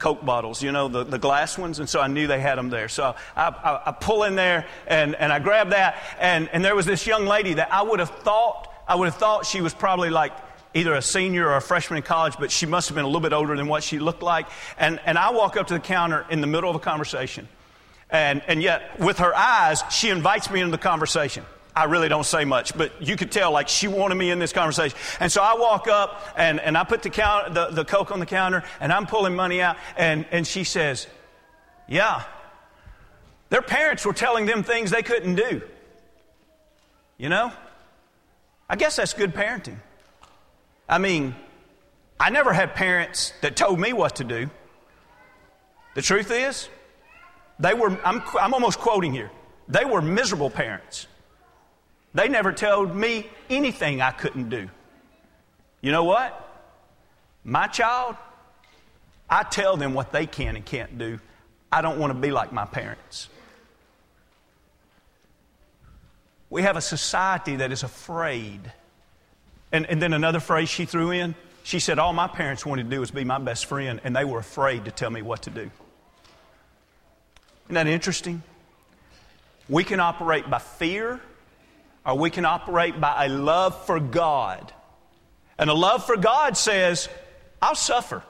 Coke 0.01 0.25
bottles, 0.27 0.61
you 0.65 0.73
know, 0.73 0.89
the, 0.89 1.05
the 1.05 1.17
glass 1.17 1.57
ones. 1.57 1.79
And 1.79 1.89
so 1.89 2.01
I 2.01 2.09
knew 2.09 2.27
they 2.27 2.41
had 2.41 2.59
them 2.59 2.71
there. 2.71 2.89
So 2.89 3.15
I, 3.37 3.49
I, 3.51 3.83
I 3.91 3.93
pull 3.93 4.25
in 4.25 4.35
there 4.35 4.67
and, 4.89 5.15
and 5.15 5.33
I 5.33 5.39
grab 5.39 5.71
that. 5.71 5.95
And, 6.19 6.49
and 6.49 6.65
there 6.65 6.75
was 6.75 6.87
this 6.87 7.07
young 7.07 7.25
lady 7.25 7.55
that 7.55 7.73
I 7.73 7.83
would 7.83 8.01
have 8.01 8.11
thought, 8.11 8.67
I 8.89 8.97
would 8.97 9.05
have 9.05 9.15
thought 9.15 9.47
she 9.47 9.61
was 9.61 9.73
probably 9.73 10.11
like 10.11 10.33
either 10.75 10.95
a 10.95 11.03
senior 11.03 11.49
or 11.49 11.57
a 11.57 11.61
freshman 11.61 11.99
in 11.99 12.03
college, 12.03 12.37
but 12.39 12.51
she 12.51 12.67
must 12.67 12.89
have 12.89 12.95
been 12.95 13.05
a 13.05 13.09
little 13.09 13.21
bit 13.21 13.33
older 13.33 13.57
than 13.57 13.69
what 13.69 13.83
she 13.83 13.99
looked 13.99 14.23
like. 14.23 14.47
And, 14.79 15.01
and 15.05 15.19
I 15.19 15.31
walk 15.31 15.57
up 15.57 15.69
to 15.69 15.75
the 15.75 15.81
counter 15.81 16.27
in 16.31 16.41
the 16.41 16.47
middle 16.47 16.71
of 16.71 16.77
a 16.77 16.81
conversation. 16.81 17.49
And, 18.11 18.43
and 18.47 18.63
yet, 18.63 19.01
with 19.01 19.19
her 19.19 19.35
eyes, 19.35 19.83
she 19.91 20.11
invites 20.11 20.51
me 20.51 20.61
into 20.61 20.73
the 20.73 20.83
conversation. 20.83 21.45
I 21.75 21.85
really 21.85 22.09
don't 22.09 22.27
say 22.27 22.45
much, 22.45 22.77
but 22.77 23.01
you 23.01 23.17
could 23.17 23.33
tell 23.33 23.51
like 23.51 23.69
she 23.69 23.89
wanted 23.89 24.17
me 24.17 24.31
in 24.31 24.39
this 24.39 24.53
conversation. 24.53 24.97
And 25.21 25.33
so 25.33 25.43
I 25.43 25.55
walk 25.55 25.89
up 25.89 26.23
and, 26.37 26.61
and 26.61 26.77
I 26.77 26.85
put 26.85 27.03
the, 27.03 27.09
count, 27.09 27.55
the, 27.55 27.69
the 27.69 27.85
Coke 27.85 28.11
on 28.11 28.21
the 28.21 28.27
counter 28.27 28.63
and 28.81 28.93
I'm 28.93 29.07
pulling 29.07 29.35
money 29.35 29.63
out. 29.63 29.77
And, 29.97 30.27
and 30.31 30.47
she 30.47 30.65
says, 30.65 31.07
Yeah, 31.89 32.25
their 33.49 33.63
parents 33.63 34.05
were 34.05 34.13
telling 34.13 34.45
them 34.45 34.63
things 34.63 34.91
they 34.91 35.03
couldn't 35.03 35.37
do. 35.37 35.63
You 37.17 37.31
know? 37.31 37.53
I 38.69 38.77
guess 38.77 38.97
that's 38.97 39.15
good 39.15 39.35
parenting. 39.35 39.79
I 40.93 40.99
mean, 40.99 41.35
I 42.21 42.29
never 42.29 42.53
had 42.53 42.75
parents 42.75 43.33
that 43.41 43.57
told 43.57 43.81
me 43.81 43.95
what 43.95 44.17
to 44.17 44.25
do. 44.25 44.51
The 45.95 46.03
truth 46.03 46.31
is, 46.31 46.69
They 47.59 47.73
were, 47.73 47.99
I'm, 48.05 48.23
I'm 48.39 48.53
almost 48.53 48.79
quoting 48.79 49.11
here, 49.11 49.31
they 49.69 49.87
were 49.87 50.03
miserable 50.03 50.51
parents. 50.51 51.07
They 52.13 52.29
never 52.29 52.53
told 52.53 52.95
me 52.95 53.31
anything 53.49 54.03
I 54.03 54.11
couldn't 54.11 54.51
do. 54.51 54.69
You 55.81 55.93
know 55.93 56.05
what? 56.05 56.31
My 57.43 57.69
child, 57.69 58.17
I 59.31 59.45
tell 59.45 59.79
them 59.79 59.95
what 59.95 60.13
they 60.13 60.27
can 60.27 60.57
and 60.57 60.65
can't 60.67 60.99
do. 60.99 61.21
I 61.73 61.81
don't 61.81 61.99
want 61.99 62.13
to 62.13 62.19
be 62.19 62.31
like 62.31 62.53
my 62.53 62.67
parents. 62.67 63.31
We 66.51 66.61
have 66.61 66.77
a 66.77 66.83
society 66.83 67.57
that 67.57 67.73
is 67.73 67.83
afraid. 67.83 68.71
And, 69.73 69.87
and 69.87 70.01
then 70.01 70.13
another 70.13 70.41
phrase 70.41 70.69
she 70.69 70.85
threw 70.85 71.11
in 71.11 71.35
she 71.65 71.79
said, 71.79 71.99
All 71.99 72.13
my 72.13 72.27
parents 72.27 72.67
wanted 72.67 72.85
to 72.85 72.91
do 72.91 73.01
was 73.01 73.11
be 73.11 73.25
my 73.25 73.39
best 73.39 73.67
friend, 73.67 74.01
and 74.05 74.15
they 74.15 74.25
were 74.25 74.39
afraid 74.39 74.85
to 74.87 74.91
tell 74.91 75.11
me 75.11 75.23
what 75.23 75.43
to 75.43 75.51
do. 75.51 75.71
Isn't 77.67 77.75
that 77.75 77.87
interesting? 77.87 78.43
We 79.69 79.85
can 79.85 80.01
operate 80.01 80.51
by 80.51 80.59
fear, 80.59 81.21
or 82.05 82.19
we 82.19 82.31
can 82.31 82.45
operate 82.45 83.01
by 83.01 83.27
a 83.27 83.29
love 83.29 83.87
for 83.87 84.01
God. 84.01 84.73
And 85.57 85.71
a 85.71 85.75
love 85.75 86.05
for 86.05 86.17
God 86.17 86.57
says, 86.57 87.09
I'll 87.61 87.77
suffer. 87.77 88.23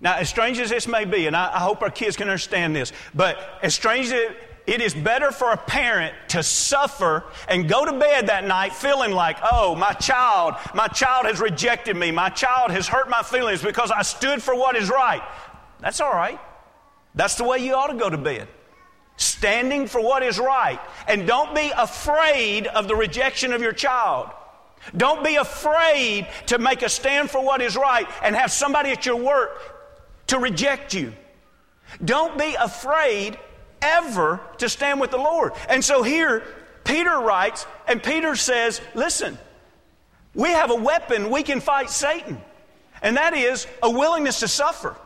Now, 0.00 0.16
as 0.16 0.28
strange 0.28 0.58
as 0.58 0.70
this 0.70 0.88
may 0.88 1.04
be, 1.04 1.28
and 1.28 1.36
I, 1.36 1.54
I 1.54 1.58
hope 1.60 1.80
our 1.80 1.90
kids 1.90 2.16
can 2.16 2.28
understand 2.28 2.74
this, 2.74 2.92
but 3.14 3.38
as 3.62 3.72
strange 3.72 4.06
as 4.06 4.12
it, 4.12 4.36
it 4.66 4.80
is 4.80 4.94
better 4.94 5.32
for 5.32 5.50
a 5.50 5.56
parent 5.56 6.14
to 6.28 6.42
suffer 6.42 7.24
and 7.48 7.68
go 7.68 7.84
to 7.84 7.98
bed 7.98 8.28
that 8.28 8.44
night 8.44 8.72
feeling 8.72 9.12
like, 9.12 9.38
oh, 9.50 9.74
my 9.74 9.92
child, 9.92 10.54
my 10.74 10.86
child 10.86 11.26
has 11.26 11.40
rejected 11.40 11.96
me. 11.96 12.10
My 12.10 12.28
child 12.28 12.70
has 12.70 12.86
hurt 12.86 13.08
my 13.08 13.22
feelings 13.22 13.62
because 13.62 13.90
I 13.90 14.02
stood 14.02 14.42
for 14.42 14.54
what 14.54 14.76
is 14.76 14.88
right. 14.88 15.22
That's 15.80 16.00
all 16.00 16.12
right. 16.12 16.38
That's 17.14 17.34
the 17.34 17.44
way 17.44 17.58
you 17.58 17.74
ought 17.74 17.88
to 17.88 17.96
go 17.96 18.08
to 18.08 18.18
bed. 18.18 18.48
Standing 19.16 19.86
for 19.86 20.00
what 20.00 20.22
is 20.22 20.38
right. 20.38 20.80
And 21.08 21.26
don't 21.26 21.54
be 21.54 21.72
afraid 21.76 22.66
of 22.68 22.86
the 22.86 22.96
rejection 22.96 23.52
of 23.52 23.60
your 23.60 23.72
child. 23.72 24.30
Don't 24.96 25.24
be 25.24 25.36
afraid 25.36 26.28
to 26.46 26.58
make 26.58 26.82
a 26.82 26.88
stand 26.88 27.30
for 27.30 27.44
what 27.44 27.60
is 27.60 27.76
right 27.76 28.06
and 28.22 28.34
have 28.34 28.50
somebody 28.50 28.90
at 28.90 29.06
your 29.06 29.16
work 29.16 30.26
to 30.28 30.38
reject 30.38 30.94
you. 30.94 31.12
Don't 32.04 32.38
be 32.38 32.54
afraid 32.54 33.38
ever 33.82 34.40
to 34.58 34.68
stand 34.68 35.00
with 35.00 35.10
the 35.10 35.18
Lord. 35.18 35.52
And 35.68 35.84
so 35.84 36.02
here, 36.02 36.42
Peter 36.84 37.18
writes, 37.18 37.66
and 37.86 38.02
Peter 38.02 38.36
says, 38.36 38.80
Listen, 38.94 39.38
we 40.34 40.50
have 40.50 40.70
a 40.70 40.76
weapon 40.76 41.30
we 41.30 41.42
can 41.42 41.60
fight 41.60 41.90
Satan, 41.90 42.40
and 43.02 43.16
that 43.16 43.34
is 43.34 43.66
a 43.82 43.90
willingness 43.90 44.40
to 44.40 44.48
suffer. 44.48 44.96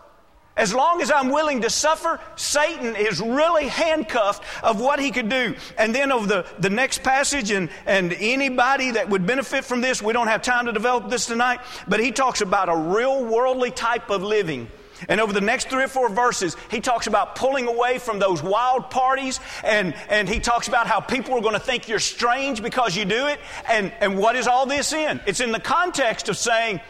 As 0.56 0.72
long 0.72 1.02
as 1.02 1.10
I'm 1.10 1.28
willing 1.28 1.60
to 1.62 1.70
suffer, 1.70 2.18
Satan 2.36 2.96
is 2.96 3.20
really 3.20 3.68
handcuffed 3.68 4.42
of 4.64 4.80
what 4.80 4.98
he 4.98 5.10
could 5.10 5.28
do. 5.28 5.54
And 5.76 5.94
then 5.94 6.10
over 6.10 6.26
the, 6.26 6.46
the 6.58 6.70
next 6.70 7.02
passage, 7.02 7.50
and, 7.50 7.68
and 7.84 8.14
anybody 8.14 8.92
that 8.92 9.10
would 9.10 9.26
benefit 9.26 9.66
from 9.66 9.82
this, 9.82 10.00
we 10.00 10.14
don't 10.14 10.28
have 10.28 10.40
time 10.40 10.64
to 10.64 10.72
develop 10.72 11.10
this 11.10 11.26
tonight, 11.26 11.60
but 11.86 12.00
he 12.00 12.10
talks 12.10 12.40
about 12.40 12.70
a 12.70 12.76
real 12.76 13.22
worldly 13.22 13.70
type 13.70 14.08
of 14.08 14.22
living 14.22 14.70
and 15.08 15.20
over 15.20 15.32
the 15.32 15.40
next 15.40 15.68
three 15.68 15.84
or 15.84 15.88
four 15.88 16.08
verses, 16.08 16.56
he 16.70 16.80
talks 16.80 17.06
about 17.06 17.36
pulling 17.36 17.66
away 17.66 17.98
from 17.98 18.18
those 18.18 18.42
wild 18.42 18.90
parties, 18.90 19.40
and, 19.64 19.94
and 20.08 20.28
he 20.28 20.40
talks 20.40 20.68
about 20.68 20.86
how 20.86 21.00
people 21.00 21.34
are 21.34 21.40
going 21.40 21.54
to 21.54 21.60
think 21.60 21.88
you're 21.88 21.98
strange 21.98 22.62
because 22.62 22.96
you 22.96 23.04
do 23.04 23.26
it. 23.26 23.40
And, 23.68 23.92
and 24.00 24.18
what 24.18 24.36
is 24.36 24.46
all 24.46 24.66
this 24.66 24.92
in? 24.92 25.20
It's 25.26 25.40
in 25.40 25.52
the 25.52 25.60
context 25.60 26.28
of 26.28 26.36
saying, 26.36 26.80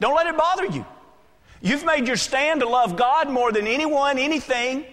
don't 0.00 0.14
let 0.14 0.26
it 0.26 0.36
bother 0.36 0.66
you. 0.66 0.86
You've 1.60 1.84
made 1.84 2.06
your 2.06 2.16
stand 2.16 2.60
to 2.60 2.68
love 2.68 2.96
God 2.96 3.30
more 3.30 3.50
than 3.50 3.66
anyone, 3.66 4.18
anything. 4.18 4.84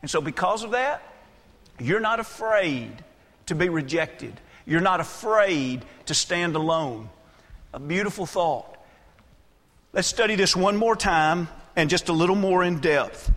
And 0.00 0.10
so, 0.10 0.20
because 0.20 0.64
of 0.64 0.72
that, 0.72 1.02
you're 1.78 2.00
not 2.00 2.20
afraid 2.20 3.04
to 3.46 3.54
be 3.54 3.68
rejected. 3.68 4.40
You're 4.66 4.80
not 4.80 5.00
afraid 5.00 5.84
to 6.06 6.14
stand 6.14 6.54
alone. 6.54 7.10
A 7.74 7.80
beautiful 7.80 8.26
thought. 8.26 8.71
Let's 9.94 10.08
study 10.08 10.36
this 10.36 10.56
one 10.56 10.78
more 10.78 10.96
time 10.96 11.48
and 11.76 11.90
just 11.90 12.08
a 12.08 12.14
little 12.14 12.34
more 12.34 12.64
in 12.64 12.78
depth. 12.78 13.30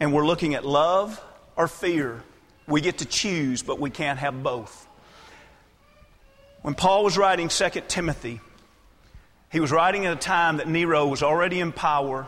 And 0.00 0.12
we're 0.12 0.26
looking 0.26 0.56
at 0.56 0.66
love 0.66 1.22
or 1.54 1.68
fear. 1.68 2.24
We 2.66 2.80
get 2.80 2.98
to 2.98 3.04
choose, 3.04 3.62
but 3.62 3.78
we 3.78 3.88
can't 3.88 4.18
have 4.18 4.42
both. 4.42 4.88
When 6.62 6.74
Paul 6.74 7.04
was 7.04 7.16
writing 7.16 7.46
2 7.46 7.68
Timothy, 7.86 8.40
he 9.52 9.60
was 9.60 9.70
writing 9.70 10.04
at 10.04 10.12
a 10.12 10.16
time 10.16 10.56
that 10.56 10.66
Nero 10.66 11.06
was 11.06 11.22
already 11.22 11.60
in 11.60 11.70
power 11.70 12.26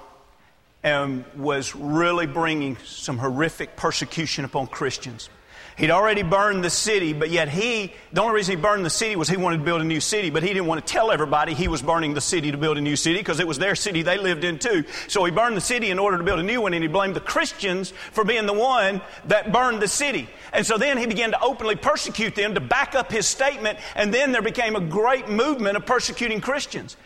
and 0.85 1.25
was 1.35 1.75
really 1.75 2.29
bringing 2.29 2.77
some 2.85 3.19
horrific 3.19 3.75
persecution 3.75 4.45
upon 4.45 4.69
Christians. 4.69 5.29
He'd 5.77 5.91
already 5.91 6.23
burned 6.23 6.63
the 6.63 6.71
city, 6.71 7.13
but 7.13 7.31
yet 7.31 7.49
he, 7.49 7.93
the 8.13 8.23
only 8.23 8.35
reason 8.35 8.57
he 8.57 8.63
burned 8.63 8.85
the 8.85 8.91
city 8.91 9.17
was 9.17 9.29
he 9.29 9.37
wanted 9.37 9.59
to 9.59 9.65
build 9.65 9.81
a 9.81 9.85
new 9.85 10.01
city, 10.01 10.31
but 10.31 10.43
he 10.43 10.51
didn't 10.51 10.67
want 10.67 10.85
to 10.87 10.93
tell 10.93 11.11
everybody 11.11 11.53
he 11.53 11.67
was 11.67 11.83
burning 11.83 12.15
the 12.15 12.21
city 12.21 12.53
to 12.53 12.57
build 12.57 12.79
a 12.79 12.81
new 12.81 12.95
city 12.95 13.19
because 13.19 13.41
it 13.41 13.47
was 13.47 13.59
their 13.59 13.75
city 13.75 14.03
they 14.03 14.17
lived 14.17 14.45
in 14.45 14.59
too. 14.59 14.85
So 15.09 15.25
he 15.25 15.33
burned 15.33 15.57
the 15.57 15.61
city 15.61 15.91
in 15.91 15.99
order 15.99 16.17
to 16.17 16.25
build 16.25 16.39
a 16.39 16.45
new 16.45 16.61
one 16.61 16.75
and 16.75 16.83
he 16.83 16.89
blamed 16.89 17.17
the 17.17 17.21
Christians 17.21 17.91
for 18.13 18.25
being 18.25 18.47
the 18.47 18.53
one 18.53 19.01
that 19.27 19.53
burned 19.53 19.83
the 19.83 19.89
city. 19.89 20.29
And 20.53 20.65
so 20.65 20.79
then 20.79 20.97
he 20.97 21.07
began 21.07 21.33
to 21.33 21.41
openly 21.41 21.77
persecute 21.77 22.37
them 22.37 22.55
to 22.55 22.61
back 22.61 22.95
up 22.95 23.11
his 23.11 23.27
statement 23.27 23.79
and 23.97 24.15
then 24.15 24.31
there 24.31 24.43
became 24.43 24.77
a 24.77 24.81
great 24.81 25.29
movement 25.29 25.77
of 25.77 25.85
persecuting 25.85 26.41
Christians. 26.41 26.97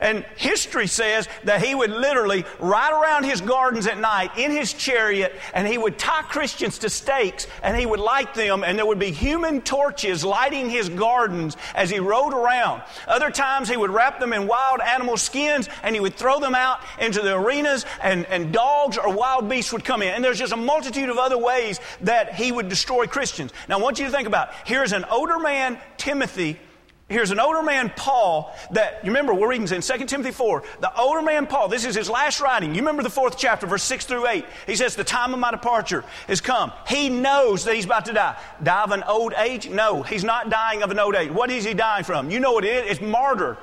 And 0.00 0.24
history 0.36 0.86
says 0.86 1.28
that 1.44 1.62
he 1.62 1.74
would 1.74 1.90
literally 1.90 2.44
ride 2.58 2.92
around 2.92 3.24
his 3.24 3.42
gardens 3.42 3.86
at 3.86 3.98
night 3.98 4.30
in 4.38 4.50
his 4.50 4.72
chariot 4.72 5.34
and 5.52 5.68
he 5.68 5.76
would 5.76 5.98
tie 5.98 6.22
Christians 6.22 6.78
to 6.78 6.90
stakes 6.90 7.46
and 7.62 7.76
he 7.76 7.84
would 7.84 8.00
light 8.00 8.34
them 8.34 8.64
and 8.64 8.78
there 8.78 8.86
would 8.86 8.98
be 8.98 9.10
human 9.10 9.60
torches 9.60 10.24
lighting 10.24 10.70
his 10.70 10.88
gardens 10.88 11.56
as 11.74 11.90
he 11.90 12.00
rode 12.00 12.32
around. 12.32 12.82
Other 13.06 13.30
times 13.30 13.68
he 13.68 13.76
would 13.76 13.90
wrap 13.90 14.20
them 14.20 14.32
in 14.32 14.46
wild 14.46 14.80
animal 14.80 15.18
skins 15.18 15.68
and 15.82 15.94
he 15.94 16.00
would 16.00 16.14
throw 16.14 16.40
them 16.40 16.54
out 16.54 16.80
into 16.98 17.20
the 17.20 17.36
arenas 17.36 17.84
and, 18.02 18.24
and 18.26 18.52
dogs 18.52 18.96
or 18.96 19.14
wild 19.14 19.50
beasts 19.50 19.70
would 19.72 19.84
come 19.84 20.00
in. 20.00 20.08
And 20.14 20.24
there's 20.24 20.38
just 20.38 20.54
a 20.54 20.56
multitude 20.56 21.10
of 21.10 21.18
other 21.18 21.38
ways 21.38 21.78
that 22.00 22.34
he 22.34 22.52
would 22.52 22.70
destroy 22.70 23.06
Christians. 23.06 23.52
Now 23.68 23.78
I 23.78 23.82
want 23.82 23.98
you 23.98 24.06
to 24.06 24.10
think 24.10 24.26
about, 24.26 24.50
here's 24.64 24.92
an 24.92 25.04
older 25.04 25.38
man, 25.38 25.78
Timothy, 25.98 26.58
Here's 27.10 27.32
an 27.32 27.40
older 27.40 27.60
man, 27.60 27.92
Paul, 27.96 28.54
that, 28.70 29.04
you 29.04 29.10
remember, 29.10 29.34
we're 29.34 29.48
reading 29.48 29.66
in 29.66 29.82
2 29.82 30.06
Timothy 30.06 30.30
4. 30.30 30.62
The 30.78 30.96
older 30.96 31.22
man, 31.22 31.48
Paul, 31.48 31.66
this 31.66 31.84
is 31.84 31.96
his 31.96 32.08
last 32.08 32.40
writing. 32.40 32.72
You 32.72 32.82
remember 32.82 33.02
the 33.02 33.10
fourth 33.10 33.36
chapter, 33.36 33.66
verse 33.66 33.82
6 33.82 34.04
through 34.04 34.28
8. 34.28 34.44
He 34.68 34.76
says, 34.76 34.94
The 34.94 35.02
time 35.02 35.34
of 35.34 35.40
my 35.40 35.50
departure 35.50 36.04
has 36.28 36.40
come. 36.40 36.70
He 36.86 37.08
knows 37.08 37.64
that 37.64 37.74
he's 37.74 37.84
about 37.84 38.04
to 38.04 38.12
die. 38.12 38.38
Die 38.62 38.82
of 38.84 38.92
an 38.92 39.02
old 39.02 39.32
age? 39.36 39.68
No, 39.68 40.04
he's 40.04 40.22
not 40.22 40.50
dying 40.50 40.84
of 40.84 40.92
an 40.92 41.00
old 41.00 41.16
age. 41.16 41.32
What 41.32 41.50
is 41.50 41.64
he 41.64 41.74
dying 41.74 42.04
from? 42.04 42.30
You 42.30 42.38
know 42.38 42.52
what 42.52 42.64
it 42.64 42.84
is? 42.84 42.92
It's 42.92 43.00
martyr. 43.00 43.58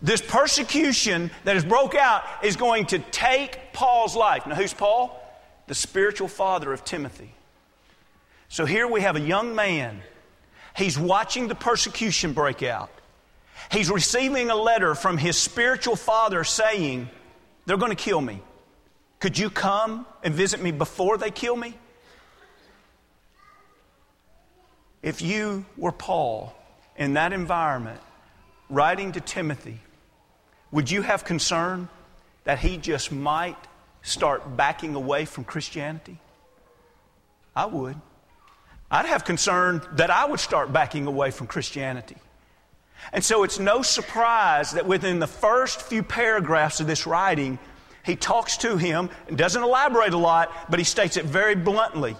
This 0.00 0.22
persecution 0.22 1.32
that 1.42 1.54
has 1.54 1.64
broke 1.64 1.96
out 1.96 2.22
is 2.44 2.54
going 2.54 2.86
to 2.86 3.00
take 3.00 3.72
Paul's 3.72 4.14
life. 4.14 4.46
Now, 4.46 4.54
who's 4.54 4.72
Paul? 4.72 5.20
The 5.66 5.74
spiritual 5.74 6.28
father 6.28 6.72
of 6.72 6.84
Timothy. 6.84 7.34
So 8.48 8.66
here 8.66 8.86
we 8.86 9.00
have 9.00 9.16
a 9.16 9.20
young 9.20 9.56
man 9.56 10.00
He's 10.76 10.98
watching 10.98 11.48
the 11.48 11.54
persecution 11.54 12.32
break 12.32 12.62
out. 12.62 12.90
He's 13.70 13.90
receiving 13.90 14.50
a 14.50 14.56
letter 14.56 14.94
from 14.94 15.18
his 15.18 15.36
spiritual 15.36 15.96
father 15.96 16.44
saying, 16.44 17.08
They're 17.66 17.76
going 17.76 17.94
to 17.94 18.02
kill 18.02 18.20
me. 18.20 18.40
Could 19.20 19.38
you 19.38 19.50
come 19.50 20.06
and 20.22 20.34
visit 20.34 20.62
me 20.62 20.70
before 20.70 21.18
they 21.18 21.30
kill 21.30 21.56
me? 21.56 21.74
If 25.02 25.22
you 25.22 25.64
were 25.76 25.92
Paul 25.92 26.54
in 26.96 27.14
that 27.14 27.32
environment, 27.32 28.00
writing 28.68 29.12
to 29.12 29.20
Timothy, 29.20 29.80
would 30.70 30.90
you 30.90 31.02
have 31.02 31.24
concern 31.24 31.88
that 32.44 32.58
he 32.58 32.76
just 32.76 33.12
might 33.12 33.56
start 34.02 34.56
backing 34.56 34.94
away 34.94 35.24
from 35.24 35.44
Christianity? 35.44 36.18
I 37.54 37.66
would. 37.66 37.96
I'd 38.90 39.06
have 39.06 39.24
concern 39.24 39.82
that 39.92 40.10
I 40.10 40.24
would 40.24 40.40
start 40.40 40.72
backing 40.72 41.06
away 41.06 41.30
from 41.30 41.46
Christianity. 41.46 42.16
And 43.12 43.24
so 43.24 43.44
it's 43.44 43.58
no 43.58 43.82
surprise 43.82 44.72
that 44.72 44.86
within 44.86 45.18
the 45.18 45.26
first 45.26 45.82
few 45.82 46.02
paragraphs 46.02 46.80
of 46.80 46.86
this 46.86 47.06
writing, 47.06 47.58
he 48.04 48.16
talks 48.16 48.56
to 48.58 48.76
him 48.76 49.10
and 49.28 49.36
doesn't 49.36 49.62
elaborate 49.62 50.12
a 50.12 50.18
lot, 50.18 50.52
but 50.68 50.78
he 50.78 50.84
states 50.84 51.16
it 51.16 51.24
very 51.24 51.54
bluntly. 51.54 52.16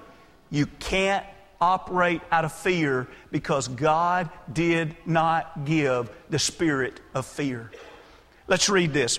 You 0.51 0.67
can't 0.79 1.25
operate 1.61 2.23
out 2.33 2.45
of 2.45 2.53
fear 2.53 3.07
because 3.31 3.69
God 3.69 4.31
did 4.53 4.97
not 5.05 5.65
give 5.65 6.11
the 6.31 6.39
spirit 6.39 7.01
of 7.15 7.27
fear. 7.27 7.71
Let's 8.47 8.69
read 8.69 8.93
this. 8.93 9.19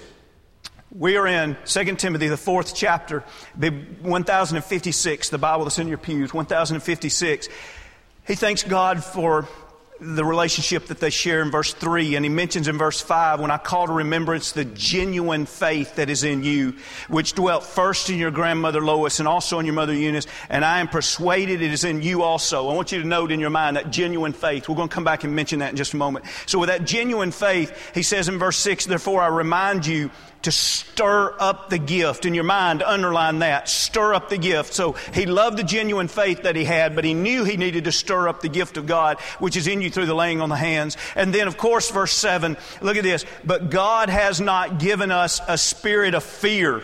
We 0.94 1.16
are 1.16 1.26
in 1.26 1.56
2 1.64 1.96
Timothy, 1.96 2.28
the 2.28 2.36
fourth 2.36 2.76
chapter, 2.76 3.24
1056, 3.56 5.30
the 5.30 5.38
Bible 5.38 5.64
that's 5.64 5.80
in 5.80 5.88
your 5.88 5.98
pews, 5.98 6.34
1056. 6.34 7.48
He 8.28 8.36
thanks 8.36 8.64
God 8.64 9.02
for 9.02 9.48
the 10.02 10.26
relationship 10.26 10.88
that 10.88 11.00
they 11.00 11.12
share 11.12 11.42
in 11.44 11.50
verse 11.50 11.74
3. 11.74 12.16
And 12.16 12.26
he 12.26 12.30
mentions 12.30 12.68
in 12.68 12.78
verse 12.78 13.00
5 13.00 13.40
when 13.40 13.52
I 13.52 13.58
call 13.58 13.88
to 13.88 13.94
remembrance 13.94 14.52
the 14.52 14.66
genuine 14.66 15.46
faith 15.46 15.96
that 15.96 16.10
is 16.10 16.26
in 16.26 16.44
you, 16.44 16.76
which 17.08 17.34
dwelt 17.34 17.64
first 17.64 18.10
in 18.10 18.18
your 18.18 18.32
grandmother 18.32 18.82
Lois 18.82 19.20
and 19.20 19.30
also 19.30 19.60
in 19.60 19.66
your 19.66 19.76
mother 19.76 19.94
Eunice. 19.94 20.28
And 20.50 20.66
I 20.66 20.80
am 20.80 20.90
persuaded 20.90 21.62
it 21.62 21.72
is 21.72 21.86
in 21.86 22.02
you 22.02 22.24
also. 22.24 22.68
I 22.68 22.74
want 22.74 22.92
you 22.92 23.02
to 23.02 23.08
note 23.08 23.32
in 23.32 23.40
your 23.40 23.50
mind 23.50 23.78
that 23.78 23.92
genuine 23.92 24.34
faith. 24.34 24.68
We're 24.68 24.76
going 24.76 24.90
to 24.90 24.94
come 24.94 25.06
back 25.06 25.24
and 25.24 25.34
mention 25.36 25.60
that 25.60 25.70
in 25.70 25.78
just 25.78 25.94
a 25.94 25.98
moment. 25.98 26.26
So, 26.48 26.60
with 26.60 26.68
that 26.68 26.84
genuine 26.84 27.32
faith, 27.32 27.92
he 27.94 28.04
says 28.04 28.28
in 28.28 28.40
verse 28.40 28.58
6, 28.58 28.88
Therefore 28.88 29.22
I 29.22 29.28
remind 29.28 29.86
you 29.86 30.10
to 30.44 30.52
stir 30.52 31.36
up 31.40 31.70
the 31.70 31.78
gift. 31.78 32.26
In 32.26 32.34
your 32.34 32.44
mind, 32.44 32.82
underline 32.82 33.40
that. 33.40 33.70
Stir 33.70 34.14
up 34.14 34.30
the 34.30 34.38
gift. 34.38 34.74
So 34.74 34.94
he 35.14 35.26
loved 35.26 35.58
the 35.58 35.64
genuine 35.64 36.08
faith 36.08 36.44
that 36.44 36.56
he 36.56 36.64
had, 36.64 36.96
but 36.96 37.06
he 37.06 37.14
knew 37.14 37.44
he 37.44 37.58
needed 37.58 37.84
to 37.86 37.92
stir 37.92 38.28
up 38.28 38.42
the 38.42 38.50
gift 38.50 38.78
of 38.78 38.86
God, 38.88 39.20
which 39.40 39.56
is 39.56 39.68
in 39.68 39.82
you 39.82 39.90
through 39.90 40.08
the 40.08 40.16
laying 40.16 40.42
on 40.42 40.50
the 40.50 40.56
hands. 40.56 40.98
And 41.16 41.34
then, 41.34 41.48
of 41.48 41.58
course, 41.58 41.92
verse 41.92 42.14
7, 42.14 42.58
look 42.82 42.98
at 42.98 43.04
this. 43.04 43.26
But 43.44 43.70
God 43.70 44.10
has 44.10 44.42
not 44.42 44.80
given 44.80 45.12
us 45.12 45.40
a 45.48 45.58
spirit 45.58 46.16
of 46.16 46.24
fear. 46.24 46.84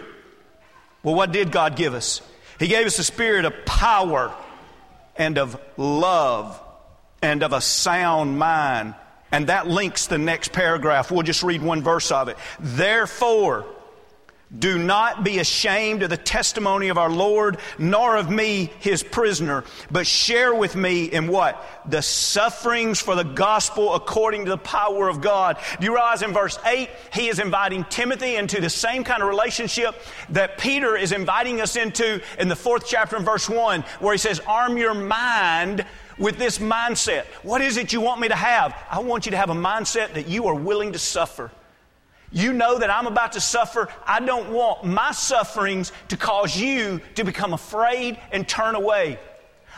Well, 1.04 1.16
what 1.16 1.32
did 1.32 1.52
God 1.52 1.76
give 1.76 1.94
us? 1.94 2.22
He 2.60 2.68
gave 2.68 2.86
us 2.86 3.00
a 3.00 3.04
spirit 3.04 3.46
of 3.46 3.54
power 3.66 4.34
and 5.16 5.38
of 5.38 5.60
love 5.78 6.62
and 7.22 7.44
of 7.44 7.54
a 7.54 7.62
sound 7.62 8.38
mind. 8.38 8.96
And 9.32 9.48
that 9.48 9.68
links 9.68 10.08
the 10.08 10.18
next 10.18 10.54
paragraph. 10.54 11.12
We'll 11.12 11.24
just 11.24 11.44
read 11.44 11.62
one 11.62 11.82
verse 11.82 12.12
of 12.12 12.30
it. 12.30 12.38
Therefore, 12.60 13.66
do 14.58 14.78
not 14.78 15.26
be 15.26 15.40
ashamed 15.40 16.04
of 16.04 16.10
the 16.10 16.16
testimony 16.16 16.88
of 16.88 16.98
our 16.98 17.10
Lord, 17.10 17.58
nor 17.78 18.16
of 18.16 18.32
me, 18.32 18.72
his 18.80 19.04
prisoner, 19.04 19.66
but 19.92 20.08
share 20.08 20.56
with 20.56 20.74
me 20.74 21.04
in 21.04 21.28
what? 21.28 21.62
The 21.86 22.02
sufferings 22.02 23.02
for 23.02 23.14
the 23.16 23.26
gospel 23.26 23.94
according 23.94 24.46
to 24.46 24.52
the 24.52 24.58
power 24.58 25.10
of 25.10 25.20
God. 25.20 25.58
Do 25.80 25.86
you 25.86 25.92
realize 25.92 26.22
in 26.22 26.32
verse 26.32 26.58
8, 26.66 26.90
he 27.12 27.28
is 27.28 27.40
inviting 27.40 27.84
Timothy 27.90 28.38
into 28.38 28.62
the 28.62 28.70
same 28.70 29.04
kind 29.04 29.22
of 29.22 29.28
relationship 29.28 29.96
that 30.30 30.58
Peter 30.58 30.96
is 30.96 31.12
inviting 31.12 31.60
us 31.60 31.76
into 31.76 32.22
in 32.40 32.48
the 32.48 32.56
fourth 32.56 32.88
chapter 32.88 33.18
in 33.18 33.26
verse 33.26 33.50
1, 33.50 33.82
where 34.00 34.14
he 34.14 34.18
says, 34.18 34.40
Arm 34.48 34.78
your 34.78 34.94
mind 34.94 35.86
with 36.18 36.38
this 36.38 36.60
mindset. 36.60 37.26
What 37.44 37.62
is 37.62 37.78
it 37.78 37.94
you 37.94 38.02
want 38.02 38.22
me 38.22 38.28
to 38.28 38.36
have? 38.36 38.76
I 38.90 39.00
want 39.00 39.26
you 39.26 39.32
to 39.32 39.38
have 39.38 39.50
a 39.50 39.56
mindset 39.56 40.14
that 40.14 40.28
you 40.28 40.48
are 40.48 40.56
willing 40.56 40.94
to 40.94 41.00
suffer. 41.00 41.52
You 42.32 42.52
know 42.54 42.78
that 42.78 42.90
I'm 42.90 43.08
about 43.08 43.34
to 43.34 43.42
suffer. 43.42 43.88
I 44.06 44.20
don't 44.20 44.52
want 44.52 44.84
my 44.84 45.12
sufferings 45.12 45.92
to 46.10 46.18
cause 46.18 46.58
you 46.58 47.00
to 47.16 47.24
become 47.24 47.54
afraid 47.54 48.20
and 48.32 48.48
turn 48.48 48.76
away. 48.76 49.20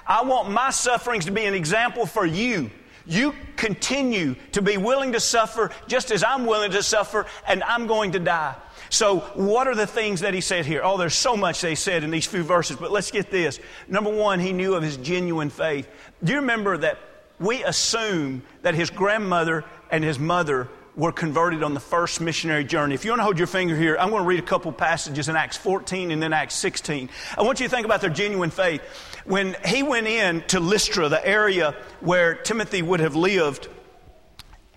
I 0.08 0.24
want 0.24 0.50
my 0.50 0.72
sufferings 0.72 1.25
to 1.25 1.31
be 1.31 1.46
an 1.46 1.53
example 1.53 2.08
for 2.08 2.25
you. 2.25 2.72
You 3.05 3.34
continue 3.55 4.36
to 4.51 4.62
be 4.62 4.77
willing 4.77 5.12
to 5.13 5.19
suffer 5.19 5.72
just 5.88 6.12
as 6.12 6.24
I'm 6.24 6.46
willing 6.46 6.72
to 6.72 6.84
suffer, 6.84 7.25
and 7.48 7.63
I'm 7.63 7.88
going 7.88 8.12
to 8.12 8.19
die. 8.19 8.55
So, 8.89 9.19
what 9.36 9.67
are 9.67 9.75
the 9.75 9.88
things 9.88 10.22
that 10.22 10.34
he 10.34 10.41
said 10.41 10.65
here? 10.65 10.81
Oh, 10.84 10.98
there's 10.98 11.15
so 11.15 11.38
much 11.38 11.62
they 11.62 11.75
said 11.75 12.03
in 12.03 12.12
these 12.12 12.25
few 12.25 12.43
verses, 12.43 12.77
but 12.77 12.91
let's 12.91 13.12
get 13.12 13.29
this. 13.29 13.60
Number 13.88 14.10
one, 14.10 14.39
he 14.39 14.51
knew 14.51 14.74
of 14.74 14.84
his 14.84 14.98
genuine 14.98 15.50
faith. 15.50 15.88
Do 16.24 16.34
you 16.34 16.39
remember 16.39 16.77
that 16.77 16.98
we 17.39 17.63
assume 17.63 18.41
that 18.63 18.75
his 18.75 18.89
grandmother 18.89 19.63
and 19.91 20.03
his 20.03 20.19
mother 20.19 20.69
were 20.96 21.12
converted 21.13 21.63
on 21.63 21.74
the 21.74 21.79
first 21.79 22.19
missionary 22.19 22.65
journey. 22.65 22.93
If 22.93 23.05
you 23.05 23.12
want 23.12 23.19
to 23.19 23.24
hold 23.24 23.38
your 23.38 23.48
finger 23.48 23.75
here, 23.75 23.96
I'm 23.98 24.10
going 24.10 24.22
to 24.22 24.27
read 24.27 24.39
a 24.39 24.46
couple 24.46 24.72
passages 24.74 25.29
in 25.29 25.36
Acts 25.38 25.55
14 25.55 26.12
and 26.12 26.22
then 26.22 26.34
Acts 26.34 26.55
16. 26.55 27.10
I 27.38 27.41
want 27.41 27.62
you 27.62 27.67
to 27.67 27.74
think 27.74 27.86
about 27.86 28.01
their 28.01 28.10
genuine 28.10 28.50
faith. 28.50 28.81
When 29.24 29.55
he 29.65 29.81
went 29.81 30.08
in 30.08 30.41
to 30.48 30.60
Lystra, 30.60 31.08
the 31.08 31.25
area 31.25 31.74
where 32.01 32.36
Timothy 32.36 32.81
would 32.81 33.00
have 33.00 33.15
lived, 33.15 33.69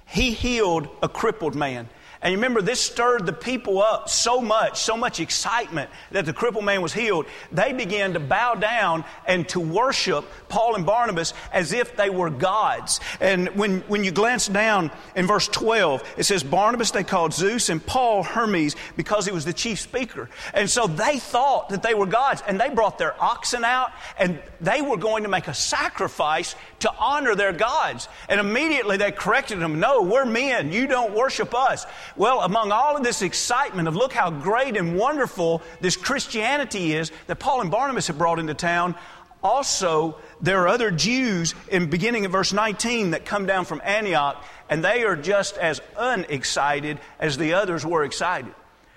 he 0.07 0.31
healed 0.31 0.89
a 1.03 1.09
crippled 1.09 1.57
man. 1.57 1.89
And 2.23 2.31
you 2.31 2.39
remember, 2.39 2.63
this 2.63 2.81
stirred 2.81 3.27
the 3.27 3.33
people 3.33 3.83
up 3.83 4.09
so 4.09 4.41
much, 4.41 4.81
so 4.81 4.97
much 4.97 5.19
excitement 5.19 5.91
that 6.13 6.25
the 6.25 6.33
crippled 6.33 6.65
man 6.65 6.81
was 6.81 6.93
healed. 6.93 7.27
They 7.51 7.73
began 7.73 8.13
to 8.13 8.21
bow 8.21 8.55
down 8.55 9.05
and 9.27 9.49
to 9.51 9.61
worship 9.61 10.25
Paul 10.49 10.77
and 10.77 10.87
Barnabas 10.87 11.35
as 11.53 11.73
if 11.73 11.97
they 11.97 12.11
were 12.11 12.31
gods. 12.31 13.01
And 13.21 13.49
when, 13.57 13.81
when 13.83 14.05
you 14.05 14.13
glance 14.13 14.47
down 14.47 14.93
in 15.17 15.27
verse 15.27 15.49
12, 15.49 16.15
it 16.17 16.25
says, 16.25 16.45
Barnabas 16.45 16.93
they 16.93 17.03
called 17.03 17.33
Zeus 17.35 17.69
and 17.69 17.85
Paul 17.85 18.23
Hermes 18.23 18.77
because 18.97 19.27
he 19.27 19.33
was 19.33 19.45
the 19.45 19.53
chief 19.53 19.81
speaker. 19.81 20.31
And 20.55 20.71
so 20.71 20.87
they 20.87 21.19
thought 21.19 21.71
that 21.71 21.83
they 21.83 21.95
were 21.95 22.07
gods. 22.07 22.43
And 22.47 22.61
they 22.61 22.71
brought 22.71 22.99
their 22.99 23.21
oxen 23.21 23.65
out 23.65 23.91
and 24.17 24.41
they 24.61 24.81
were 24.81 24.97
going 24.97 25.25
to 25.25 25.29
make 25.29 25.49
a 25.49 25.55
sacrifice 25.55 26.55
to 26.81 26.93
honor 26.99 27.35
their 27.35 27.53
gods. 27.53 28.09
And 28.29 28.39
immediately 28.39 28.97
they 28.97 29.11
corrected 29.11 29.59
them 29.59 29.81
No, 29.81 30.03
we're 30.03 30.25
men. 30.25 30.73
You 30.73 30.87
don't 30.87 31.15
worship 31.15 31.55
us. 31.55 31.85
Well, 32.17 32.41
among 32.41 32.73
all 32.73 32.97
of 32.97 33.03
this 33.03 33.23
excitement 33.23 33.89
of 33.89 33.97
look 33.97 34.13
how 34.13 34.31
great 34.31 34.77
and 34.77 34.97
wonderful 34.97 35.63
this 35.81 35.97
Christianity 35.97 36.93
is 36.93 37.11
that 37.27 37.37
Paul 37.37 37.61
and 37.61 37.71
Barnabas 37.71 38.09
have 38.09 38.19
brought 38.19 38.39
into 38.39 38.55
town, 38.55 38.95
also 39.43 40.19
there 40.41 40.61
are 40.63 40.69
other 40.69 40.91
Jews 40.91 41.55
in 41.69 41.91
beginning 41.91 42.27
of 42.27 42.33
verse 42.33 42.53
19 42.53 43.13
that 43.13 43.25
come 43.25 43.47
down 43.47 43.65
from 43.65 43.81
Antioch, 43.85 44.45
and 44.69 44.85
they 44.85 45.05
are 45.05 45.17
just 45.17 45.57
as 45.57 45.81
unexcited 45.97 46.99
as 47.19 47.39
the 47.39 47.55
others 47.55 47.85
were 47.85 48.05
excited. 48.05 48.55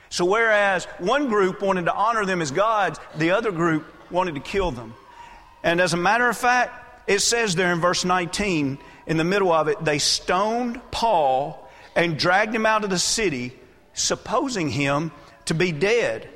So 0.10 0.26
whereas 0.26 0.86
one 1.00 1.28
group 1.28 1.62
wanted 1.62 1.86
to 1.86 1.94
honor 1.94 2.26
them 2.26 2.42
as 2.42 2.52
gods, 2.52 3.00
the 3.18 3.32
other 3.32 3.52
group 3.52 3.86
wanted 4.12 4.36
to 4.36 4.42
kill 4.42 4.72
them. 4.72 4.94
And 5.64 5.82
as 5.82 5.94
a 5.94 5.98
matter 5.98 6.30
of 6.30 6.38
fact, 6.38 7.10
it 7.10 7.20
says 7.20 7.56
there 7.56 7.72
in 7.72 7.82
verse 7.82 8.06
19, 8.06 8.78
in 9.08 9.18
the 9.18 9.24
middle 9.24 9.52
of 9.52 9.68
it, 9.68 9.84
they 9.84 10.00
stoned 10.00 10.80
Paul 10.92 11.65
and 11.96 12.18
dragged 12.18 12.54
him 12.54 12.66
out 12.66 12.84
of 12.84 12.90
the 12.90 13.00
city, 13.00 13.54
supposing 13.94 14.70
him 14.70 15.12
to 15.46 15.54
be 15.54 15.72
dead. 15.72 16.30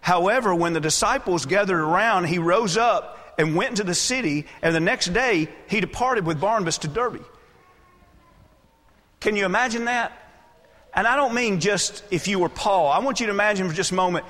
However, 0.00 0.54
when 0.54 0.72
the 0.72 0.80
disciples 0.80 1.46
gathered 1.46 1.80
around, 1.80 2.24
he 2.24 2.38
rose 2.38 2.76
up 2.76 3.34
and 3.38 3.54
went 3.54 3.70
into 3.70 3.84
the 3.84 3.94
city, 3.94 4.46
and 4.62 4.74
the 4.74 4.80
next 4.80 5.12
day 5.12 5.48
he 5.68 5.80
departed 5.80 6.26
with 6.26 6.40
Barnabas 6.40 6.78
to 6.78 6.88
Derbe. 6.88 7.24
Can 9.20 9.36
you 9.36 9.44
imagine 9.44 9.86
that? 9.86 10.12
And 10.94 11.06
I 11.06 11.16
don't 11.16 11.34
mean 11.34 11.60
just 11.60 12.02
if 12.10 12.26
you 12.26 12.38
were 12.38 12.48
Paul. 12.48 12.88
I 12.88 13.00
want 13.00 13.20
you 13.20 13.26
to 13.26 13.32
imagine 13.32 13.68
for 13.68 13.74
just 13.74 13.90
a 13.92 13.94
moment 13.94 14.24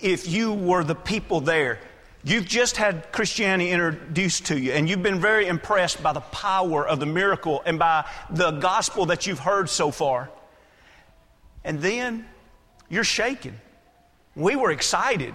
if 0.00 0.28
you 0.28 0.52
were 0.52 0.84
the 0.84 0.94
people 0.94 1.40
there. 1.40 1.80
You've 2.24 2.46
just 2.46 2.76
had 2.76 3.10
Christianity 3.10 3.70
introduced 3.70 4.46
to 4.46 4.58
you, 4.58 4.72
and 4.72 4.88
you've 4.88 5.02
been 5.02 5.20
very 5.20 5.48
impressed 5.48 6.02
by 6.02 6.12
the 6.12 6.20
power 6.20 6.86
of 6.86 7.00
the 7.00 7.06
miracle 7.06 7.62
and 7.66 7.78
by 7.78 8.08
the 8.30 8.52
gospel 8.52 9.06
that 9.06 9.26
you've 9.26 9.40
heard 9.40 9.68
so 9.68 9.90
far. 9.90 10.30
And 11.64 11.80
then 11.80 12.26
you're 12.88 13.02
shaken. 13.02 13.60
We 14.36 14.54
were 14.54 14.70
excited. 14.70 15.34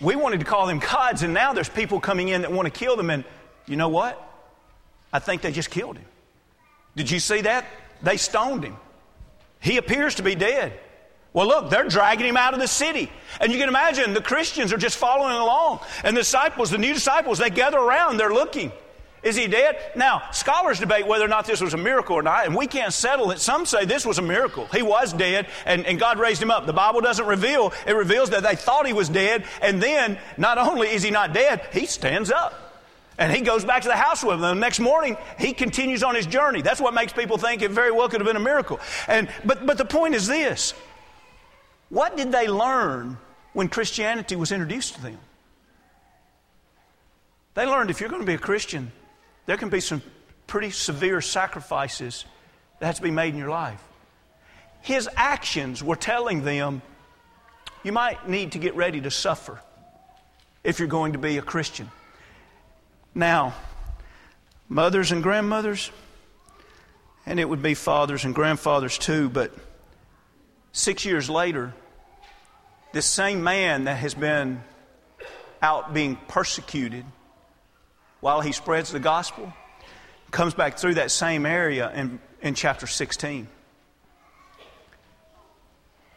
We 0.00 0.16
wanted 0.16 0.40
to 0.40 0.46
call 0.46 0.66
them 0.66 0.78
gods, 0.78 1.22
and 1.22 1.34
now 1.34 1.52
there's 1.52 1.68
people 1.68 2.00
coming 2.00 2.28
in 2.28 2.42
that 2.42 2.52
want 2.52 2.66
to 2.66 2.76
kill 2.76 2.96
them. 2.96 3.10
And 3.10 3.24
you 3.66 3.76
know 3.76 3.90
what? 3.90 4.22
I 5.12 5.18
think 5.18 5.42
they 5.42 5.52
just 5.52 5.70
killed 5.70 5.98
him. 5.98 6.06
Did 6.96 7.10
you 7.10 7.20
see 7.20 7.42
that? 7.42 7.66
They 8.02 8.16
stoned 8.16 8.64
him. 8.64 8.76
He 9.60 9.76
appears 9.76 10.14
to 10.16 10.22
be 10.22 10.34
dead. 10.34 10.78
Well, 11.36 11.48
look, 11.48 11.68
they're 11.68 11.86
dragging 11.86 12.24
him 12.24 12.38
out 12.38 12.54
of 12.54 12.60
the 12.60 12.66
city. 12.66 13.12
And 13.42 13.52
you 13.52 13.58
can 13.58 13.68
imagine 13.68 14.14
the 14.14 14.22
Christians 14.22 14.72
are 14.72 14.78
just 14.78 14.96
following 14.96 15.36
along. 15.36 15.80
And 16.02 16.16
the 16.16 16.22
disciples, 16.22 16.70
the 16.70 16.78
new 16.78 16.94
disciples, 16.94 17.36
they 17.36 17.50
gather 17.50 17.76
around, 17.76 18.16
they're 18.16 18.32
looking. 18.32 18.72
Is 19.22 19.36
he 19.36 19.46
dead? 19.46 19.76
Now, 19.94 20.22
scholars 20.32 20.80
debate 20.80 21.06
whether 21.06 21.26
or 21.26 21.28
not 21.28 21.44
this 21.44 21.60
was 21.60 21.74
a 21.74 21.76
miracle 21.76 22.16
or 22.16 22.22
not, 22.22 22.46
and 22.46 22.56
we 22.56 22.66
can't 22.66 22.90
settle 22.90 23.32
it. 23.32 23.38
Some 23.38 23.66
say 23.66 23.84
this 23.84 24.06
was 24.06 24.16
a 24.16 24.22
miracle. 24.22 24.64
He 24.68 24.80
was 24.80 25.12
dead, 25.12 25.46
and, 25.66 25.84
and 25.84 25.98
God 25.98 26.18
raised 26.18 26.40
him 26.40 26.50
up. 26.50 26.64
The 26.64 26.72
Bible 26.72 27.02
doesn't 27.02 27.26
reveal, 27.26 27.74
it 27.86 27.92
reveals 27.92 28.30
that 28.30 28.42
they 28.42 28.56
thought 28.56 28.86
he 28.86 28.94
was 28.94 29.10
dead, 29.10 29.44
and 29.60 29.82
then 29.82 30.18
not 30.38 30.56
only 30.56 30.88
is 30.88 31.02
he 31.02 31.10
not 31.10 31.34
dead, 31.34 31.68
he 31.70 31.84
stands 31.84 32.30
up. 32.30 32.66
And 33.18 33.30
he 33.30 33.42
goes 33.42 33.62
back 33.62 33.82
to 33.82 33.88
the 33.88 33.96
house 33.96 34.24
with 34.24 34.40
them. 34.40 34.56
The 34.56 34.60
next 34.60 34.80
morning, 34.80 35.18
he 35.38 35.52
continues 35.52 36.02
on 36.02 36.14
his 36.14 36.26
journey. 36.26 36.62
That's 36.62 36.80
what 36.80 36.94
makes 36.94 37.12
people 37.12 37.36
think 37.36 37.60
it 37.60 37.72
very 37.72 37.90
well 37.90 38.08
could 38.08 38.20
have 38.22 38.26
been 38.26 38.36
a 38.36 38.40
miracle. 38.40 38.80
And, 39.06 39.28
but, 39.44 39.66
but 39.66 39.76
the 39.76 39.84
point 39.84 40.14
is 40.14 40.26
this 40.26 40.72
what 41.88 42.16
did 42.16 42.32
they 42.32 42.48
learn 42.48 43.18
when 43.52 43.68
Christianity 43.68 44.36
was 44.36 44.52
introduced 44.52 44.94
to 44.94 45.02
them? 45.02 45.18
They 47.54 47.66
learned 47.66 47.90
if 47.90 48.00
you're 48.00 48.10
going 48.10 48.22
to 48.22 48.26
be 48.26 48.34
a 48.34 48.38
Christian, 48.38 48.92
there 49.46 49.56
can 49.56 49.70
be 49.70 49.80
some 49.80 50.02
pretty 50.46 50.70
severe 50.70 51.20
sacrifices 51.20 52.24
that 52.78 52.86
has 52.86 52.96
to 52.96 53.02
be 53.02 53.10
made 53.10 53.32
in 53.32 53.38
your 53.38 53.50
life. 53.50 53.82
His 54.82 55.08
actions 55.16 55.82
were 55.82 55.96
telling 55.96 56.44
them, 56.44 56.82
you 57.82 57.92
might 57.92 58.28
need 58.28 58.52
to 58.52 58.58
get 58.58 58.76
ready 58.76 59.00
to 59.00 59.10
suffer 59.10 59.60
if 60.62 60.78
you're 60.78 60.88
going 60.88 61.12
to 61.14 61.18
be 61.18 61.38
a 61.38 61.42
Christian. 61.42 61.90
Now, 63.14 63.54
mothers 64.68 65.12
and 65.12 65.22
grandmothers, 65.22 65.90
and 67.24 67.40
it 67.40 67.48
would 67.48 67.62
be 67.62 67.74
fathers 67.74 68.24
and 68.24 68.34
grandfathers 68.34 68.98
too, 68.98 69.28
but 69.28 69.52
Six 70.76 71.06
years 71.06 71.30
later, 71.30 71.72
this 72.92 73.06
same 73.06 73.42
man 73.42 73.84
that 73.84 73.94
has 73.96 74.12
been 74.12 74.62
out 75.62 75.94
being 75.94 76.16
persecuted 76.28 77.06
while 78.20 78.42
he 78.42 78.52
spreads 78.52 78.92
the 78.92 79.00
gospel, 79.00 79.54
Comes 80.32 80.52
back 80.52 80.76
through 80.76 80.96
that 80.96 81.10
same 81.10 81.46
area 81.46 81.90
in, 81.94 82.20
in 82.42 82.54
chapter 82.54 82.86
16. 82.86 83.48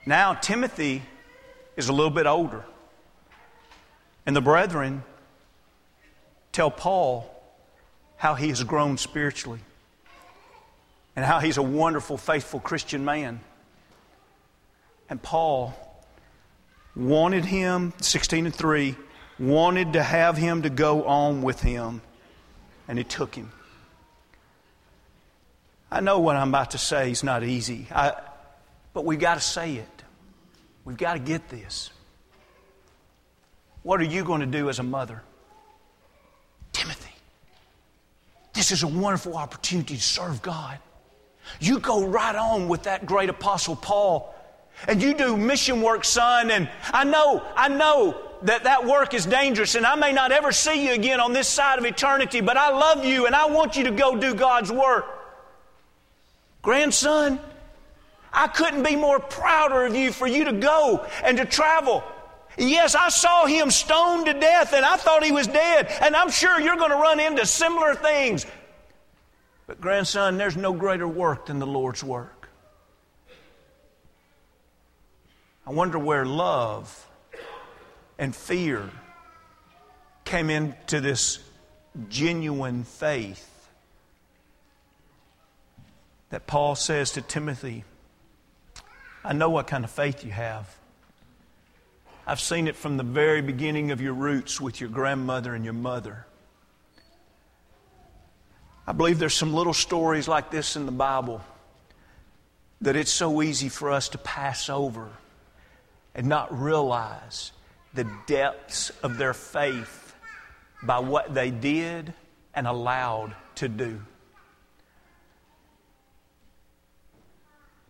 Now, 0.06 0.34
Timothy 0.34 1.04
is 1.78 1.88
a 1.88 1.94
little 1.94 2.12
bit 2.12 2.26
older. 2.26 2.66
And 4.26 4.36
the 4.36 4.42
brethren 4.42 5.06
tell 6.52 6.70
Paul 6.70 7.34
how 8.18 8.36
he 8.36 8.50
has 8.50 8.62
grown 8.66 8.98
spiritually 8.98 9.62
and 11.16 11.24
how 11.24 11.40
he's 11.40 11.56
a 11.56 11.64
wonderful, 11.64 12.18
faithful 12.18 12.60
Christian 12.60 13.06
man. 13.06 13.40
And 15.10 15.22
Paul 15.22 15.74
wanted 16.96 17.46
him, 17.46 17.94
16 18.00 18.46
and 18.46 18.56
3, 18.56 18.96
wanted 19.40 19.94
to 19.94 20.04
have 20.04 20.38
him 20.38 20.64
to 20.64 20.70
go 20.70 21.06
on 21.06 21.42
with 21.42 21.62
him, 21.62 22.02
and 22.88 22.98
he 22.98 23.04
took 23.04 23.34
him. 23.34 23.52
I 25.92 26.02
know 26.02 26.20
what 26.20 26.36
I'm 26.36 26.50
about 26.50 26.72
to 26.72 26.78
say 26.78 27.10
is 27.12 27.24
not 27.24 27.44
easy, 27.44 27.88
I, 27.92 28.14
but 28.94 29.06
we've 29.06 29.20
got 29.20 29.36
to 29.36 29.42
say 29.42 29.76
it. 29.76 30.04
We've 30.86 30.98
got 30.98 31.14
to 31.14 31.20
get 31.20 31.50
this. 31.50 31.90
What 33.82 34.00
are 34.00 34.06
you 34.06 34.24
going 34.24 34.42
to 34.42 34.46
do 34.46 34.70
as 34.70 34.80
a 34.80 34.84
mother? 34.84 35.24
Timothy, 36.74 37.14
this 38.54 38.72
is 38.72 38.84
a 38.84 38.88
wonderful 38.88 39.36
opportunity 39.36 39.96
to 39.96 40.02
serve 40.02 40.42
God. 40.42 40.78
You 41.60 41.80
go 41.80 42.06
right 42.06 42.36
on 42.36 42.68
with 42.68 42.84
that 42.84 43.06
great 43.06 43.30
apostle 43.30 43.76
Paul 43.76 44.36
and 44.88 45.02
you 45.02 45.14
do 45.14 45.36
mission 45.38 45.82
work, 45.82 46.06
son. 46.06 46.52
And 46.52 46.70
I 46.94 47.04
know, 47.04 47.44
I 47.56 47.68
know 47.68 48.20
that 48.44 48.64
that 48.64 48.86
work 48.86 49.14
is 49.14 49.26
dangerous 49.26 49.76
and 49.76 49.86
I 49.86 49.96
may 49.96 50.12
not 50.12 50.32
ever 50.32 50.52
see 50.52 50.88
you 50.88 50.94
again 50.94 51.20
on 51.20 51.34
this 51.34 51.48
side 51.48 51.80
of 51.80 51.86
eternity, 51.86 52.42
but 52.42 52.58
I 52.58 52.70
love 52.70 53.04
you 53.04 53.26
and 53.26 53.36
I 53.36 53.48
want 53.48 53.76
you 53.76 53.86
to 53.86 53.92
go 53.92 54.16
do 54.16 54.34
God's 54.34 54.72
work. 54.72 55.06
Grandson, 56.62 57.40
I 58.32 58.48
couldn't 58.48 58.84
be 58.84 58.96
more 58.96 59.20
prouder 59.20 59.86
of 59.86 59.96
you 59.96 60.12
for 60.12 60.28
you 60.28 60.46
to 60.46 60.54
go 60.54 61.06
and 61.24 61.38
to 61.38 61.46
travel. 61.46 62.04
Yes, 62.58 62.96
I 62.96 63.10
saw 63.10 63.46
him 63.46 63.72
stoned 63.72 64.26
to 64.26 64.34
death 64.34 64.74
and 64.74 64.86
I 64.86 64.98
thought 64.98 65.24
he 65.24 65.32
was 65.32 65.48
dead. 65.48 65.88
And 66.02 66.16
I'm 66.16 66.30
sure 66.30 66.60
you're 66.60 66.76
going 66.76 66.92
to 66.92 66.98
run 66.98 67.20
into 67.20 67.46
similar 67.46 67.96
things. 67.96 68.46
But, 69.68 69.80
grandson, 69.80 70.38
there's 70.38 70.58
no 70.58 70.74
greater 70.74 71.08
work 71.08 71.46
than 71.46 71.60
the 71.60 71.68
Lord's 71.68 72.04
work. 72.04 72.39
I 75.70 75.72
wonder 75.72 76.00
where 76.00 76.26
love 76.26 77.08
and 78.18 78.36
fear 78.36 78.90
came 80.26 80.50
into 80.50 81.00
this 81.00 81.38
genuine 82.10 82.86
faith 82.86 83.70
that 86.32 86.48
Paul 86.48 86.74
says 86.74 87.12
to 87.12 87.22
Timothy 87.22 87.84
I 89.24 89.34
know 89.34 89.52
what 89.52 89.68
kind 89.68 89.84
of 89.84 89.92
faith 89.92 90.26
you 90.26 90.32
have. 90.32 90.76
I've 92.26 92.40
seen 92.40 92.68
it 92.68 92.76
from 92.76 92.98
the 92.98 93.04
very 93.04 93.44
beginning 93.44 93.92
of 93.92 94.02
your 94.02 94.14
roots 94.14 94.60
with 94.60 94.82
your 94.82 94.90
grandmother 94.90 95.54
and 95.54 95.64
your 95.64 95.76
mother. 95.76 96.26
I 98.88 98.94
believe 98.94 99.20
there's 99.20 99.36
some 99.36 99.54
little 99.54 99.76
stories 99.76 100.28
like 100.28 100.50
this 100.50 100.76
in 100.76 100.88
the 100.88 100.92
Bible 100.92 101.42
that 102.82 102.96
it's 102.96 103.12
so 103.12 103.44
easy 103.44 103.70
for 103.70 103.92
us 103.92 104.10
to 104.10 104.18
pass 104.18 104.68
over 104.68 105.12
and 106.16 106.28
not 106.28 106.58
realize 106.58 107.52
the 107.94 108.08
depths 108.28 108.92
of 109.04 109.18
their 109.18 109.34
faith 109.34 110.16
by 110.84 111.00
what 111.00 111.34
they 111.34 111.52
did 111.52 112.14
and 112.54 112.68
allowed 112.68 113.36
to 113.56 113.68
do. 113.68 114.02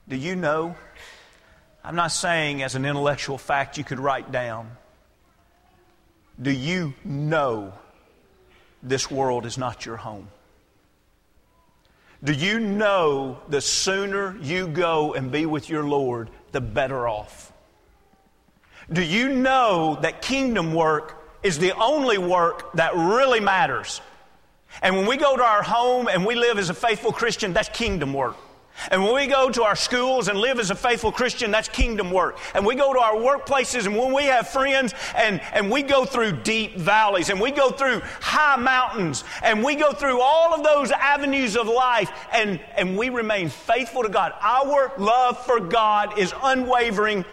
Do 0.07 0.15
you 0.15 0.35
know? 0.35 0.75
I'm 1.83 1.95
not 1.95 2.11
saying 2.11 2.63
as 2.63 2.75
an 2.75 2.85
intellectual 2.85 3.37
fact 3.37 3.77
you 3.77 3.83
could 3.83 3.99
write 3.99 4.31
down. 4.31 4.71
Do 6.41 6.51
you 6.51 6.93
know 7.03 7.73
this 8.81 9.11
world 9.11 9.45
is 9.45 9.57
not 9.57 9.85
your 9.85 9.97
home? 9.97 10.29
Do 12.23 12.33
you 12.33 12.59
know 12.59 13.39
the 13.47 13.61
sooner 13.61 14.37
you 14.41 14.67
go 14.67 15.13
and 15.13 15.31
be 15.31 15.45
with 15.45 15.69
your 15.69 15.83
Lord, 15.83 16.29
the 16.51 16.59
better 16.59 17.07
off? 17.07 17.53
Do 18.91 19.03
you 19.03 19.29
know 19.29 19.99
that 20.01 20.21
kingdom 20.21 20.73
work 20.73 21.15
is 21.43 21.59
the 21.59 21.73
only 21.73 22.17
work 22.17 22.73
that 22.73 22.95
really 22.95 23.39
matters? 23.39 24.01
And 24.81 24.95
when 24.95 25.05
we 25.05 25.17
go 25.17 25.37
to 25.37 25.43
our 25.43 25.61
home 25.61 26.07
and 26.07 26.25
we 26.25 26.35
live 26.35 26.57
as 26.57 26.69
a 26.69 26.73
faithful 26.73 27.11
Christian, 27.11 27.53
that's 27.53 27.69
kingdom 27.69 28.13
work. 28.13 28.35
And 28.91 29.03
when 29.03 29.13
we 29.13 29.27
go 29.27 29.49
to 29.49 29.63
our 29.63 29.75
schools 29.75 30.29
and 30.29 30.39
live 30.39 30.57
as 30.57 30.71
a 30.71 30.75
faithful 30.75 31.11
Christian, 31.11 31.51
that's 31.51 31.67
kingdom 31.67 32.11
work. 32.11 32.37
And 32.53 32.65
we 32.65 32.75
go 32.75 32.93
to 32.93 32.99
our 32.99 33.15
workplaces 33.15 33.85
and 33.85 33.97
when 33.97 34.13
we 34.13 34.23
have 34.23 34.47
friends 34.47 34.93
and, 35.15 35.41
and 35.53 35.69
we 35.69 35.81
go 35.81 36.05
through 36.05 36.31
deep 36.43 36.77
valleys 36.77 37.29
and 37.29 37.41
we 37.41 37.51
go 37.51 37.71
through 37.71 38.01
high 38.21 38.55
mountains 38.55 39.23
and 39.43 39.63
we 39.63 39.75
go 39.75 39.91
through 39.91 40.21
all 40.21 40.53
of 40.53 40.63
those 40.63 40.91
avenues 40.91 41.57
of 41.57 41.67
life 41.67 42.09
and, 42.31 42.61
and 42.77 42.97
we 42.97 43.09
remain 43.09 43.49
faithful 43.49 44.03
to 44.03 44.09
God. 44.09 44.33
Our 44.41 44.93
love 44.97 45.43
for 45.45 45.59
God 45.59 46.17
is 46.17 46.33
unwavering, 46.41 47.25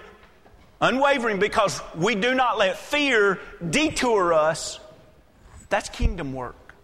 unwavering 0.81 1.39
because 1.39 1.81
we 1.95 2.15
do 2.15 2.35
not 2.35 2.59
let 2.59 2.79
fear 2.79 3.41
detour 3.69 4.33
us. 4.35 4.79
That's 5.69 5.89
kingdom 5.89 6.33
work. 6.33 6.75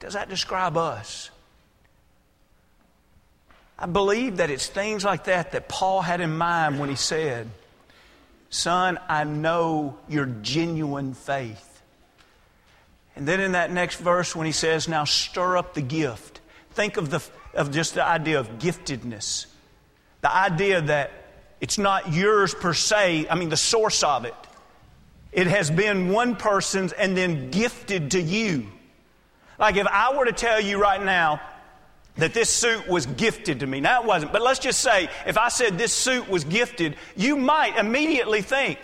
Does 0.00 0.14
that 0.14 0.28
describe 0.28 0.76
us? 0.76 1.30
I 3.78 3.86
believe 3.86 4.38
that 4.38 4.50
it's 4.50 4.66
things 4.66 5.04
like 5.04 5.24
that 5.24 5.52
that 5.52 5.68
Paul 5.68 6.02
had 6.02 6.20
in 6.20 6.36
mind 6.36 6.80
when 6.80 6.88
he 6.88 6.96
said, 6.96 7.48
Son, 8.50 8.98
I 9.08 9.24
know 9.24 9.98
your 10.08 10.26
genuine 10.26 11.14
faith. 11.14 11.82
And 13.14 13.26
then 13.26 13.40
in 13.40 13.52
that 13.52 13.70
next 13.70 13.96
verse, 13.96 14.34
when 14.34 14.46
he 14.46 14.52
says, 14.52 14.88
Now 14.88 15.04
stir 15.04 15.56
up 15.56 15.74
the 15.74 15.82
gift, 15.82 16.40
think 16.70 16.96
of, 16.96 17.10
the, 17.10 17.22
of 17.54 17.70
just 17.70 17.94
the 17.94 18.04
idea 18.04 18.40
of 18.40 18.58
giftedness. 18.58 19.46
The 20.22 20.34
idea 20.34 20.80
that 20.82 21.12
it's 21.60 21.78
not 21.78 22.12
yours 22.12 22.54
per 22.54 22.74
se, 22.74 23.26
I 23.28 23.34
mean, 23.34 23.48
the 23.48 23.56
source 23.56 24.02
of 24.02 24.24
it. 24.24 24.34
It 25.32 25.46
has 25.46 25.70
been 25.70 26.10
one 26.10 26.36
person's 26.36 26.92
and 26.92 27.16
then 27.16 27.50
gifted 27.50 28.12
to 28.12 28.20
you. 28.20 28.66
Like 29.58 29.76
if 29.76 29.86
I 29.86 30.16
were 30.16 30.24
to 30.24 30.32
tell 30.32 30.60
you 30.60 30.80
right 30.80 31.02
now, 31.02 31.40
that 32.18 32.34
this 32.34 32.50
suit 32.50 32.88
was 32.88 33.06
gifted 33.06 33.60
to 33.60 33.66
me. 33.66 33.80
Now 33.80 34.02
it 34.02 34.06
wasn't, 34.06 34.32
but 34.32 34.42
let's 34.42 34.58
just 34.58 34.80
say 34.80 35.08
if 35.26 35.38
I 35.38 35.48
said 35.48 35.78
this 35.78 35.92
suit 35.92 36.28
was 36.28 36.44
gifted, 36.44 36.96
you 37.16 37.36
might 37.36 37.76
immediately 37.76 38.42
think, 38.42 38.78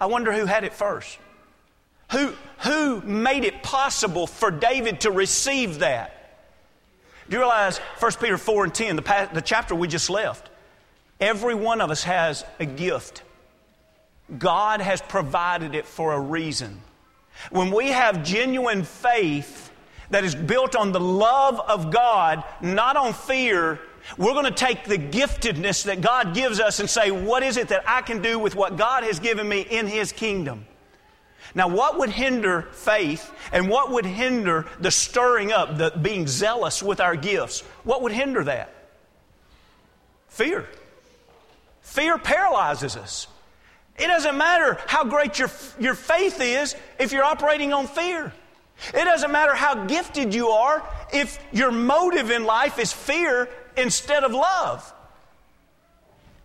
I 0.00 0.06
wonder 0.06 0.32
who 0.32 0.44
had 0.44 0.64
it 0.64 0.74
first. 0.74 1.16
Who, 2.10 2.32
who 2.58 3.00
made 3.02 3.44
it 3.44 3.62
possible 3.62 4.26
for 4.26 4.50
David 4.50 5.02
to 5.02 5.12
receive 5.12 5.78
that? 5.78 6.16
Do 7.28 7.34
you 7.36 7.38
realize 7.38 7.78
1 7.78 8.12
Peter 8.20 8.36
4 8.36 8.64
and 8.64 8.74
10, 8.74 8.96
the, 8.96 9.30
the 9.32 9.40
chapter 9.40 9.76
we 9.76 9.86
just 9.86 10.10
left? 10.10 10.49
Every 11.20 11.54
one 11.54 11.80
of 11.80 11.90
us 11.90 12.02
has 12.04 12.44
a 12.58 12.66
gift. 12.66 13.22
God 14.38 14.80
has 14.80 15.02
provided 15.02 15.74
it 15.74 15.86
for 15.86 16.12
a 16.12 16.20
reason. 16.20 16.80
When 17.50 17.70
we 17.70 17.88
have 17.88 18.22
genuine 18.24 18.84
faith, 18.84 19.70
that 20.10 20.24
is 20.24 20.34
built 20.34 20.76
on 20.76 20.92
the 20.92 21.00
love 21.00 21.60
of 21.60 21.90
God, 21.90 22.44
not 22.60 22.96
on 22.96 23.12
fear, 23.12 23.80
we're 24.18 24.32
going 24.32 24.44
to 24.44 24.50
take 24.50 24.84
the 24.84 24.98
giftedness 24.98 25.84
that 25.84 26.00
God 26.00 26.34
gives 26.34 26.60
us 26.60 26.80
and 26.80 26.90
say, 26.90 27.10
what 27.10 27.42
is 27.42 27.56
it 27.56 27.68
that 27.68 27.84
I 27.86 28.02
can 28.02 28.20
do 28.20 28.38
with 28.38 28.56
what 28.56 28.76
God 28.76 29.04
has 29.04 29.18
given 29.18 29.48
me 29.48 29.60
in 29.60 29.86
His 29.86 30.12
kingdom? 30.12 30.66
Now, 31.54 31.68
what 31.68 31.98
would 31.98 32.10
hinder 32.10 32.68
faith 32.72 33.32
and 33.52 33.68
what 33.68 33.90
would 33.90 34.06
hinder 34.06 34.66
the 34.80 34.90
stirring 34.90 35.52
up, 35.52 35.78
the 35.78 35.90
being 35.90 36.26
zealous 36.26 36.82
with 36.82 37.00
our 37.00 37.16
gifts? 37.16 37.62
What 37.84 38.02
would 38.02 38.12
hinder 38.12 38.44
that? 38.44 38.72
Fear. 40.28 40.68
Fear 41.90 42.18
paralyzes 42.18 42.96
us. 42.96 43.26
It 43.98 44.06
doesn't 44.06 44.38
matter 44.38 44.78
how 44.86 45.02
great 45.02 45.40
your, 45.40 45.50
your 45.80 45.96
faith 45.96 46.40
is 46.40 46.76
if 47.00 47.10
you're 47.10 47.24
operating 47.24 47.72
on 47.72 47.88
fear. 47.88 48.32
It 48.94 49.04
doesn't 49.04 49.32
matter 49.32 49.56
how 49.56 49.86
gifted 49.86 50.32
you 50.32 50.50
are 50.50 50.88
if 51.12 51.36
your 51.50 51.72
motive 51.72 52.30
in 52.30 52.44
life 52.44 52.78
is 52.78 52.92
fear 52.92 53.48
instead 53.76 54.22
of 54.22 54.30
love. 54.30 54.94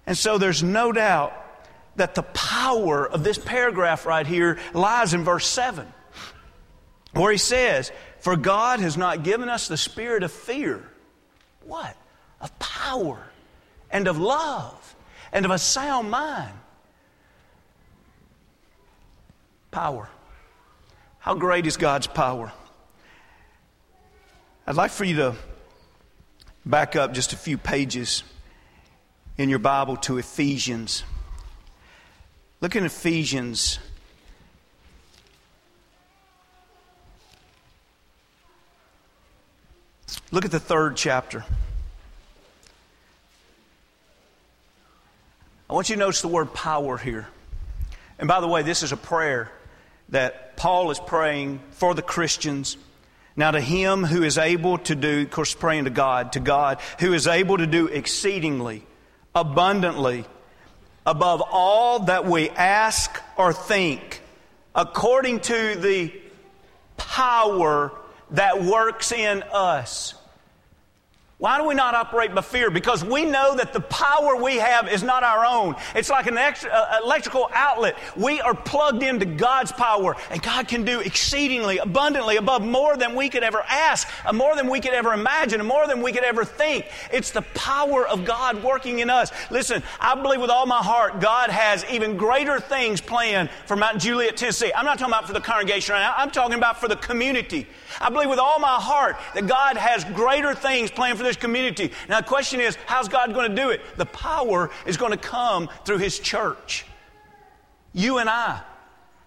And 0.07 0.17
so 0.17 0.39
there's 0.39 0.63
no 0.63 0.91
doubt 0.91 1.31
that 1.95 2.15
the 2.15 2.23
power 2.23 3.07
of 3.07 3.23
this 3.23 3.37
paragraph 3.37 4.07
right 4.07 4.25
here 4.25 4.57
lies 4.73 5.13
in 5.13 5.23
verse 5.23 5.45
7, 5.45 5.85
where 7.13 7.31
he 7.31 7.37
says, 7.37 7.91
For 8.19 8.35
God 8.35 8.79
has 8.79 8.97
not 8.97 9.21
given 9.21 9.47
us 9.47 9.67
the 9.67 9.77
spirit 9.77 10.23
of 10.23 10.31
fear. 10.31 10.83
What? 11.65 11.95
Of 12.41 12.57
power 12.57 13.19
and 13.91 14.07
of 14.07 14.17
love 14.17 14.84
and 15.31 15.45
of 15.45 15.51
a 15.51 15.59
sound 15.59 16.09
mind. 16.09 16.53
Power. 19.71 20.09
How 21.19 21.33
great 21.33 21.65
is 21.65 21.77
God's 21.77 22.07
power? 22.07 22.51
I'd 24.67 24.75
like 24.75 24.91
for 24.91 25.03
you 25.03 25.15
to 25.17 25.35
back 26.65 26.95
up 26.95 27.13
just 27.13 27.33
a 27.33 27.37
few 27.37 27.57
pages 27.57 28.23
in 29.37 29.49
your 29.49 29.59
Bible 29.59 29.97
to 29.97 30.17
Ephesians. 30.17 31.03
Look 32.61 32.75
in 32.75 32.85
Ephesians. 32.85 33.79
Look 40.31 40.45
at 40.45 40.51
the 40.51 40.59
third 40.59 40.95
chapter. 40.95 41.45
I 45.67 45.73
want 45.73 45.89
you 45.89 45.95
to 45.95 45.99
notice 45.99 46.21
the 46.21 46.27
word 46.27 46.53
power 46.53 46.95
here. 46.95 47.27
And 48.19 48.27
by 48.27 48.39
the 48.39 48.47
way, 48.47 48.61
this 48.61 48.83
is 48.83 48.91
a 48.91 48.97
prayer 48.97 49.51
that 50.09 50.57
Paul 50.57 50.91
is 50.91 50.99
praying 50.99 51.59
for 51.71 51.95
the 51.95 52.03
Christians. 52.03 52.77
Now, 53.35 53.49
to 53.49 53.59
him 53.59 54.03
who 54.03 54.21
is 54.21 54.37
able 54.37 54.77
to 54.79 54.95
do, 54.95 55.23
of 55.23 55.31
course, 55.31 55.55
praying 55.55 55.85
to 55.85 55.89
God, 55.89 56.33
to 56.33 56.39
God, 56.39 56.79
who 56.99 57.13
is 57.13 57.25
able 57.25 57.57
to 57.57 57.65
do 57.65 57.87
exceedingly, 57.87 58.85
abundantly, 59.33 60.25
above 61.03 61.41
all 61.51 61.99
that 62.05 62.25
we 62.25 62.49
ask 62.51 63.19
or 63.35 63.51
think, 63.51 64.21
according 64.75 65.39
to 65.39 65.75
the 65.75 66.13
power 66.95 67.91
that 68.31 68.63
works 68.63 69.11
in 69.11 69.41
us. 69.51 70.13
Why 71.37 71.57
do 71.57 71.67
we 71.67 71.75
not 71.75 71.95
operate 71.95 72.33
by 72.33 72.41
fear? 72.41 72.71
Because 72.71 73.03
we 73.03 73.25
know 73.25 73.57
that 73.57 73.73
the 73.73 73.81
power 73.81 74.37
we 74.41 74.55
have 74.55 74.87
is 74.87 75.03
not 75.03 75.21
our 75.21 75.45
own. 75.45 75.75
It's 75.93 76.09
like 76.09 76.27
an 76.27 76.37
uh, 76.37 76.99
electrical 77.03 77.49
outlet. 77.51 77.97
We 78.15 78.39
are 78.39 78.55
plugged 78.55 79.03
into 79.03 79.25
God's 79.25 79.73
power, 79.73 80.15
and 80.31 80.41
God 80.41 80.69
can 80.69 80.85
do 80.85 81.01
exceedingly, 81.01 81.77
abundantly, 81.79 82.37
above 82.37 82.63
more 82.63 82.95
than 82.95 83.15
we 83.15 83.27
could 83.27 83.43
ever 83.43 83.61
ask, 83.67 84.07
uh, 84.25 84.31
more 84.31 84.55
than 84.55 84.69
we 84.69 84.79
could 84.79 84.93
ever 84.93 85.11
imagine, 85.11 85.65
more 85.65 85.87
than 85.87 86.01
we 86.01 86.13
could 86.13 86.23
ever 86.23 86.45
think. 86.45 86.85
It's 87.11 87.31
the 87.31 87.41
power 87.41 88.07
of 88.07 88.23
God 88.23 88.63
working 88.63 88.99
in 88.99 89.09
us. 89.09 89.29
Listen, 89.51 89.83
I 89.99 90.15
believe 90.15 90.39
with 90.39 90.49
all 90.49 90.65
my 90.65 90.81
heart 90.81 91.19
God 91.19 91.49
has 91.49 91.83
even 91.91 92.15
greater 92.15 92.61
things 92.61 93.01
planned 93.01 93.49
for 93.65 93.75
Mount 93.75 93.99
Juliet, 93.99 94.37
Tennessee. 94.37 94.71
I'm 94.73 94.85
not 94.85 94.99
talking 94.99 95.13
about 95.13 95.27
for 95.27 95.33
the 95.33 95.41
congregation 95.41 95.95
right 95.95 96.01
now, 96.01 96.13
I'm 96.15 96.31
talking 96.31 96.57
about 96.57 96.79
for 96.79 96.87
the 96.87 96.95
community. 96.95 97.67
I 98.01 98.09
believe 98.09 98.29
with 98.29 98.39
all 98.39 98.59
my 98.59 98.75
heart 98.75 99.17
that 99.33 99.47
God 99.47 99.77
has 99.77 100.03
greater 100.03 100.53
things 100.53 100.91
planned 100.91 101.17
for 101.17 101.23
this 101.23 101.37
community. 101.37 101.91
Now, 102.09 102.21
the 102.21 102.27
question 102.27 102.59
is, 102.59 102.75
how's 102.85 103.07
God 103.07 103.33
going 103.33 103.49
to 103.49 103.55
do 103.55 103.69
it? 103.69 103.81
The 103.97 104.05
power 104.05 104.69
is 104.85 104.97
going 104.97 105.11
to 105.11 105.17
come 105.17 105.69
through 105.85 105.99
His 105.99 106.19
church. 106.19 106.85
You 107.93 108.17
and 108.17 108.29
I. 108.29 108.61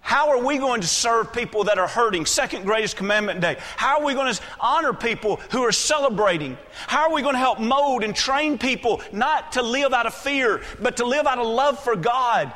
How 0.00 0.30
are 0.30 0.42
we 0.42 0.56
going 0.56 0.80
to 0.80 0.86
serve 0.86 1.34
people 1.34 1.64
that 1.64 1.78
are 1.78 1.86
hurting? 1.86 2.24
Second 2.24 2.64
greatest 2.64 2.96
commandment 2.96 3.42
day. 3.42 3.58
How 3.76 3.98
are 3.98 4.04
we 4.06 4.14
going 4.14 4.32
to 4.32 4.40
honor 4.58 4.94
people 4.94 5.36
who 5.50 5.62
are 5.64 5.72
celebrating? 5.72 6.56
How 6.86 7.08
are 7.08 7.12
we 7.12 7.20
going 7.20 7.34
to 7.34 7.38
help 7.38 7.60
mold 7.60 8.02
and 8.02 8.16
train 8.16 8.56
people 8.56 9.02
not 9.12 9.52
to 9.52 9.62
live 9.62 9.92
out 9.92 10.06
of 10.06 10.14
fear, 10.14 10.62
but 10.80 10.96
to 10.96 11.04
live 11.04 11.26
out 11.26 11.38
of 11.38 11.46
love 11.46 11.78
for 11.78 11.94
God? 11.94 12.50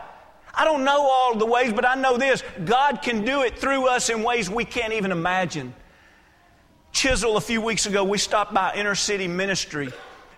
I 0.54 0.64
don't 0.64 0.84
know 0.84 1.02
all 1.02 1.34
the 1.34 1.44
ways, 1.44 1.72
but 1.72 1.86
I 1.86 1.94
know 1.94 2.16
this 2.16 2.42
God 2.64 3.02
can 3.02 3.24
do 3.24 3.42
it 3.42 3.58
through 3.58 3.86
us 3.86 4.08
in 4.08 4.22
ways 4.22 4.48
we 4.48 4.64
can't 4.64 4.92
even 4.94 5.12
imagine. 5.12 5.74
Chisel, 6.92 7.38
a 7.38 7.40
few 7.40 7.60
weeks 7.60 7.86
ago, 7.86 8.04
we 8.04 8.18
stopped 8.18 8.52
by 8.52 8.74
Inner 8.74 8.94
City 8.94 9.26
Ministry. 9.26 9.90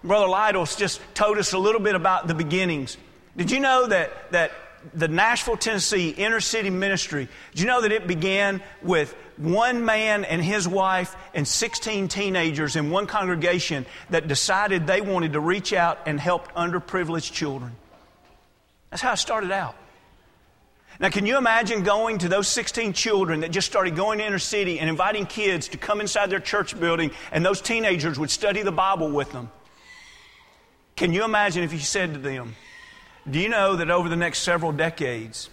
Brother 0.05 0.27
Lytles 0.27 0.79
just 0.79 1.01
told 1.13 1.37
us 1.39 1.53
a 1.53 1.59
little 1.59 1.81
bit 1.81 1.97
about 1.97 2.29
the 2.29 2.35
beginnings. 2.35 2.97
Did 3.37 3.51
you 3.51 3.59
know 3.59 3.87
that, 3.89 4.31
that 4.31 4.53
the 4.95 5.09
Nashville, 5.09 5.57
Tennessee 5.57 6.11
Inner 6.11 6.41
City 6.41 6.71
Ministry, 6.71 7.29
did 7.51 7.61
you 7.61 7.67
know 7.67 7.81
that 7.81 7.91
it 7.91 8.07
began 8.07 8.63
with 8.83 9.15
one 9.37 9.85
man 9.85 10.25
and 10.25 10.43
his 10.43 10.69
wife 10.69 11.17
and 11.35 11.47
16 11.47 12.07
teenagers 12.07 12.77
in 12.77 12.91
one 12.91 13.09
congregation 13.09 13.85
that 14.11 14.29
decided 14.29 14.87
they 14.87 15.01
wanted 15.01 15.33
to 15.33 15.41
reach 15.41 15.73
out 15.73 15.99
and 16.07 16.21
help 16.21 16.53
underprivileged 16.53 17.33
children? 17.33 17.73
That's 18.91 19.03
how 19.03 19.15
it 19.15 19.17
started 19.17 19.51
out. 19.51 19.75
Now, 21.01 21.09
can 21.09 21.27
you 21.27 21.37
imagine 21.37 21.83
going 21.83 22.19
to 22.19 22.29
those 22.29 22.47
16 22.49 22.93
children 22.93 23.41
that 23.41 23.51
just 23.51 23.67
started 23.67 23.97
going 23.97 24.19
to 24.19 24.27
inner 24.27 24.39
city 24.39 24.79
and 24.79 24.89
inviting 24.89 25.27
kids 25.27 25.69
to 25.69 25.79
come 25.79 26.01
inside 26.01 26.31
their 26.31 26.41
church 26.41 26.79
building 26.79 27.11
and 27.33 27.45
those 27.45 27.61
teenagers 27.61 28.19
would 28.19 28.31
study 28.31 28.63
the 28.63 28.73
Bible 28.73 29.11
with 29.11 29.33
them? 29.33 29.51
Can 30.95 31.13
you 31.13 31.25
imagine 31.25 31.65
if 31.65 31.73
you 31.73 31.81
said 31.81 32.15
to 32.15 32.21
them, 32.21 32.55
Do 33.29 33.41
you 33.41 33.49
know 33.49 33.75
that 33.77 33.91
over 33.91 34.09
the 34.09 34.17
next 34.17 34.41
several 34.41 34.71
decades, 34.71 35.51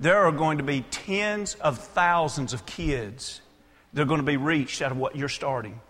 there 0.00 0.18
are 0.18 0.32
going 0.32 0.58
to 0.58 0.64
be 0.64 0.80
tens 0.90 1.54
of 1.54 1.78
thousands 1.78 2.52
of 2.52 2.66
kids 2.66 3.40
that 3.92 4.02
are 4.02 4.06
going 4.06 4.20
to 4.20 4.26
be 4.26 4.36
reached 4.36 4.82
out 4.82 4.90
of 4.90 4.96
what 4.96 5.14
you're 5.14 5.28
starting? 5.28 5.80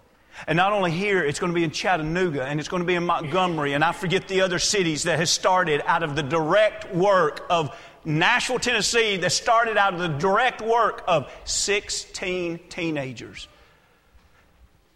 And 0.47 0.57
not 0.57 0.73
only 0.73 0.91
here, 0.91 1.25
it's 1.25 1.39
going 1.39 1.53
to 1.53 1.55
be 1.55 1.65
in 1.65 1.71
Chattanooga 1.71 2.45
and 2.45 2.59
it's 2.59 2.69
going 2.69 2.83
to 2.83 2.87
be 2.87 2.95
in 2.95 3.05
Montgomery, 3.05 3.73
and 3.73 3.85
I 3.85 3.93
forget 3.93 4.29
the 4.29 4.43
other 4.43 4.59
cities 4.59 5.05
that 5.05 5.19
has 5.19 5.31
started 5.31 5.83
out 5.87 6.03
of 6.03 6.17
the 6.17 6.23
direct 6.23 6.95
work 6.95 7.47
of 7.49 7.75
Nashville, 8.05 8.59
Tennessee, 8.59 9.17
that 9.19 9.31
started 9.31 9.77
out 9.77 9.95
of 9.95 10.01
the 10.01 10.09
direct 10.09 10.61
work 10.61 11.05
of 11.07 11.33
16 11.45 12.61
teenagers. 12.69 13.49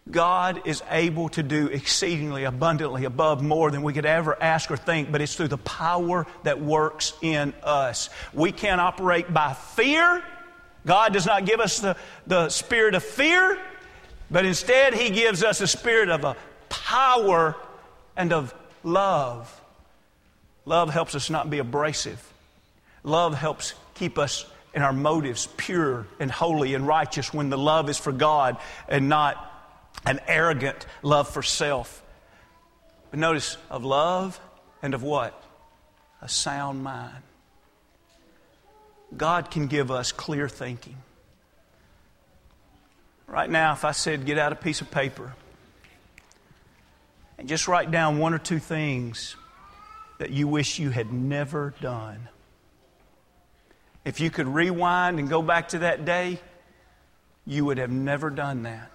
God 0.09 0.61
is 0.65 0.83
able 0.89 1.29
to 1.29 1.43
do 1.43 1.67
exceedingly 1.67 2.45
abundantly 2.45 3.05
above 3.05 3.41
more 3.43 3.71
than 3.71 3.83
we 3.83 3.93
could 3.93 4.05
ever 4.05 4.41
ask 4.41 4.71
or 4.71 4.77
think, 4.77 5.11
but 5.11 5.21
it's 5.21 5.35
through 5.35 5.49
the 5.49 5.57
power 5.57 6.25
that 6.43 6.61
works 6.61 7.13
in 7.21 7.53
us. 7.63 8.09
We 8.33 8.51
can't 8.51 8.79
operate 8.79 9.33
by 9.33 9.53
fear. 9.53 10.23
God 10.85 11.13
does 11.13 11.25
not 11.25 11.45
give 11.45 11.59
us 11.59 11.79
the, 11.79 11.97
the 12.25 12.49
spirit 12.49 12.95
of 12.95 13.03
fear, 13.03 13.59
but 14.31 14.45
instead, 14.45 14.93
He 14.93 15.09
gives 15.09 15.43
us 15.43 15.59
a 15.61 15.67
spirit 15.67 16.09
of 16.09 16.23
a 16.23 16.37
power 16.69 17.55
and 18.15 18.31
of 18.31 18.53
love. 18.83 19.61
Love 20.65 20.89
helps 20.89 21.15
us 21.15 21.29
not 21.29 21.49
be 21.49 21.59
abrasive. 21.59 22.33
Love 23.03 23.33
helps 23.35 23.73
keep 23.93 24.17
us 24.17 24.45
and 24.73 24.83
our 24.83 24.93
motives 24.93 25.47
pure 25.57 26.05
and 26.19 26.29
holy 26.29 26.75
and 26.75 26.85
righteous 26.85 27.33
when 27.33 27.49
the 27.49 27.57
love 27.57 27.89
is 27.89 27.97
for 27.97 28.11
God 28.11 28.57
and 28.87 29.09
not 29.09 29.43
an 30.05 30.19
arrogant 30.27 30.85
love 31.01 31.27
for 31.27 31.41
self. 31.41 32.03
But 33.09 33.19
notice 33.19 33.57
of 33.71 33.83
love 33.83 34.39
and 34.83 34.93
of 34.93 35.01
what? 35.01 35.41
A 36.21 36.29
sound 36.29 36.83
mind. 36.83 37.23
God 39.15 39.49
can 39.49 39.67
give 39.67 39.89
us 39.89 40.11
clear 40.11 40.47
thinking. 40.47 40.97
Right 43.25 43.49
now, 43.49 43.73
if 43.73 43.83
I 43.83 43.93
said 43.93 44.25
get 44.25 44.37
out 44.37 44.51
a 44.51 44.55
piece 44.55 44.81
of 44.81 44.91
paper 44.91 45.33
and 47.37 47.47
just 47.49 47.67
write 47.67 47.89
down 47.89 48.19
one 48.19 48.33
or 48.33 48.39
two 48.39 48.59
things 48.59 49.35
that 50.19 50.29
you 50.29 50.47
wish 50.47 50.77
you 50.77 50.89
had 50.89 51.11
never 51.11 51.73
done 51.81 52.29
if 54.07 54.21
you 54.21 54.29
could 54.29 54.47
rewind 54.47 55.19
and 55.19 55.29
go 55.29 55.41
back 55.41 55.67
to 55.67 55.79
that 55.79 56.05
day, 56.05 56.39
you 57.45 57.65
would 57.65 57.77
have 57.77 57.91
never 57.91 58.29
done 58.29 58.63
that. 58.63 58.89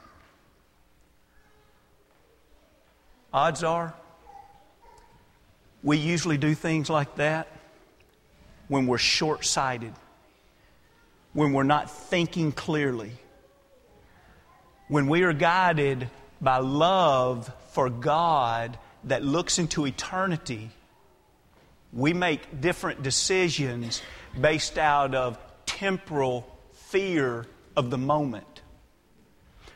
Odds 3.31 3.62
are, 3.62 3.92
we 5.83 5.98
usually 5.98 6.38
do 6.38 6.55
things 6.55 6.88
like 6.88 7.16
that 7.16 7.46
when 8.68 8.87
we're 8.87 8.96
short 8.96 9.44
sighted, 9.44 9.92
when 11.35 11.53
we're 11.53 11.62
not 11.62 11.90
thinking 11.90 12.51
clearly, 12.51 13.12
when 14.88 15.09
we 15.09 15.25
are 15.25 15.35
guided 15.35 16.09
by 16.40 16.57
love 16.57 17.53
for 17.72 17.90
God 17.90 18.79
that 19.05 19.22
looks 19.22 19.59
into 19.59 19.85
eternity. 19.85 20.70
We 21.92 22.12
make 22.12 22.61
different 22.61 23.02
decisions 23.02 24.02
based 24.40 24.78
out 24.78 25.14
of 25.14 25.38
temporal 25.66 26.46
fear 26.72 27.46
of 27.76 27.90
the 27.90 27.98
moment. 27.98 28.46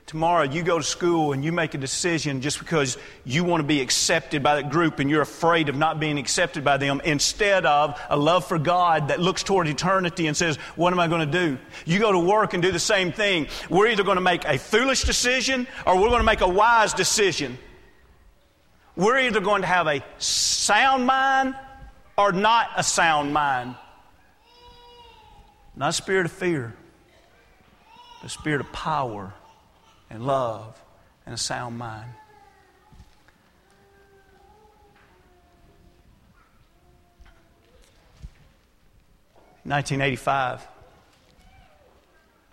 Tomorrow, 0.07 0.45
you 0.45 0.63
go 0.63 0.79
to 0.79 0.85
school 0.85 1.33
and 1.33 1.45
you 1.45 1.51
make 1.51 1.75
a 1.75 1.79
decision 1.79 2.41
just 2.41 2.61
because 2.61 2.97
you 3.25 3.43
want 3.43 3.61
to 3.61 3.67
be 3.67 3.81
accepted 3.81 4.41
by 4.41 4.63
that 4.63 4.71
group 4.71 5.01
and 5.01 5.11
you're 5.11 5.21
afraid 5.21 5.69
of 5.69 5.75
not 5.75 5.99
being 5.99 6.17
accepted 6.17 6.63
by 6.63 6.77
them 6.77 7.01
instead 7.05 7.67
of 7.67 8.01
a 8.09 8.17
love 8.17 8.47
for 8.47 8.57
God 8.57 9.09
that 9.09 9.19
looks 9.19 9.43
toward 9.43 9.67
eternity 9.67 10.29
and 10.29 10.37
says, 10.37 10.59
What 10.77 10.93
am 10.93 11.01
I 11.01 11.09
going 11.09 11.29
to 11.29 11.49
do? 11.49 11.59
You 11.87 11.99
go 11.99 12.13
to 12.13 12.21
work 12.21 12.55
and 12.55 12.63
do 12.63 12.71
the 12.71 12.79
same 12.79 13.11
thing. 13.11 13.49
We're 13.69 13.89
either 13.89 14.05
going 14.05 14.17
to 14.17 14.23
make 14.23 14.45
a 14.45 14.59
foolish 14.59 15.03
decision 15.03 15.67
or 15.85 15.97
we're 15.97 16.09
going 16.09 16.21
to 16.21 16.25
make 16.25 16.41
a 16.41 16.49
wise 16.49 16.95
decision. 16.95 17.59
We're 18.95 19.19
either 19.19 19.41
going 19.41 19.63
to 19.63 19.69
have 19.69 19.89
a 19.89 20.05
sound 20.19 21.05
mind 21.05 21.57
or 22.17 22.33
not 22.33 22.71
a 22.77 22.83
sound 22.83 23.33
mind. 23.33 23.75
Not 25.75 25.91
a 25.91 25.93
spirit 25.93 26.27
of 26.27 26.33
fear, 26.33 26.75
but 28.21 28.27
a 28.27 28.31
spirit 28.31 28.61
of 28.61 28.73
power 28.73 29.35
and 30.09 30.27
love 30.27 30.81
and 31.27 31.35
a 31.35 31.39
sound 31.39 31.79
mind. 31.79 32.11
1985, 39.67 40.65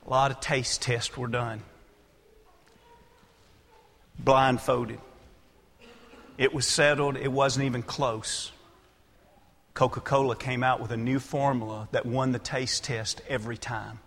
a 0.05 0.09
lot 0.09 0.31
of 0.31 0.39
taste 0.39 0.81
tests 0.81 1.15
were 1.15 1.27
done. 1.27 1.61
blindfolded. 4.17 4.99
It 6.39 6.55
was 6.55 6.65
settled, 6.65 7.17
it 7.17 7.31
wasn't 7.31 7.65
even 7.65 7.83
close. 7.83 8.52
Coca 9.73 10.01
Cola 10.01 10.35
came 10.35 10.63
out 10.63 10.79
with 10.79 10.91
a 10.91 10.97
new 10.97 11.19
formula 11.19 11.87
that 11.91 12.05
won 12.05 12.31
the 12.31 12.39
taste 12.39 12.83
test 12.83 13.21
every 13.27 13.57
time. 13.57 13.99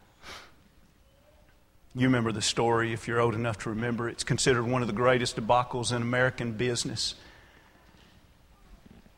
You 1.94 2.06
remember 2.06 2.30
the 2.30 2.42
story 2.42 2.92
if 2.92 3.08
you're 3.08 3.20
old 3.20 3.34
enough 3.34 3.58
to 3.60 3.70
remember. 3.70 4.08
It's 4.08 4.22
considered 4.22 4.64
one 4.64 4.82
of 4.82 4.86
the 4.86 4.94
greatest 4.94 5.36
debacles 5.36 5.96
in 5.96 6.02
American 6.02 6.52
business. 6.52 7.14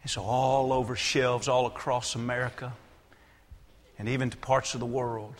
It's 0.04 0.16
all 0.16 0.72
over 0.72 0.96
shelves 0.96 1.48
all 1.48 1.66
across 1.66 2.14
America 2.14 2.72
and 3.98 4.08
even 4.08 4.30
to 4.30 4.36
parts 4.36 4.74
of 4.74 4.80
the 4.80 4.86
world. 4.86 5.34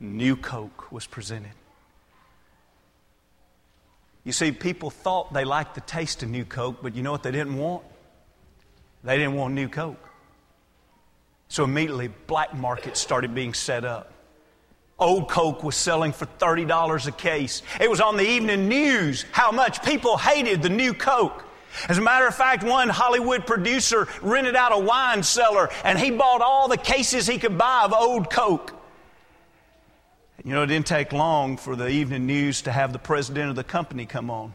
New 0.00 0.34
Coke 0.34 0.90
was 0.90 1.06
presented. 1.06 1.52
You 4.24 4.32
see, 4.32 4.50
people 4.50 4.90
thought 4.90 5.32
they 5.32 5.44
liked 5.44 5.74
the 5.74 5.80
taste 5.82 6.22
of 6.22 6.30
New 6.30 6.44
Coke, 6.44 6.78
but 6.82 6.96
you 6.96 7.02
know 7.02 7.12
what 7.12 7.22
they 7.22 7.32
didn't 7.32 7.56
want? 7.56 7.84
They 9.04 9.18
didn't 9.18 9.34
want 9.34 9.54
New 9.54 9.68
Coke. 9.68 10.11
So 11.52 11.64
immediately, 11.64 12.08
black 12.08 12.54
markets 12.54 12.98
started 12.98 13.34
being 13.34 13.52
set 13.52 13.84
up. 13.84 14.10
Old 14.98 15.28
Coke 15.28 15.62
was 15.62 15.76
selling 15.76 16.12
for 16.12 16.24
$30 16.24 17.06
a 17.06 17.12
case. 17.12 17.60
It 17.78 17.90
was 17.90 18.00
on 18.00 18.16
the 18.16 18.26
evening 18.26 18.70
news 18.70 19.26
how 19.32 19.52
much 19.52 19.84
people 19.84 20.16
hated 20.16 20.62
the 20.62 20.70
new 20.70 20.94
Coke. 20.94 21.44
As 21.90 21.98
a 21.98 22.00
matter 22.00 22.26
of 22.26 22.34
fact, 22.34 22.64
one 22.64 22.88
Hollywood 22.88 23.46
producer 23.46 24.08
rented 24.22 24.56
out 24.56 24.72
a 24.72 24.78
wine 24.78 25.22
cellar 25.22 25.68
and 25.84 25.98
he 25.98 26.10
bought 26.10 26.40
all 26.40 26.68
the 26.68 26.78
cases 26.78 27.26
he 27.26 27.36
could 27.36 27.58
buy 27.58 27.82
of 27.84 27.92
Old 27.92 28.30
Coke. 28.30 28.72
You 30.42 30.54
know, 30.54 30.62
it 30.62 30.68
didn't 30.68 30.86
take 30.86 31.12
long 31.12 31.58
for 31.58 31.76
the 31.76 31.88
evening 31.88 32.24
news 32.24 32.62
to 32.62 32.72
have 32.72 32.94
the 32.94 32.98
president 32.98 33.50
of 33.50 33.56
the 33.56 33.64
company 33.64 34.06
come 34.06 34.30
on. 34.30 34.54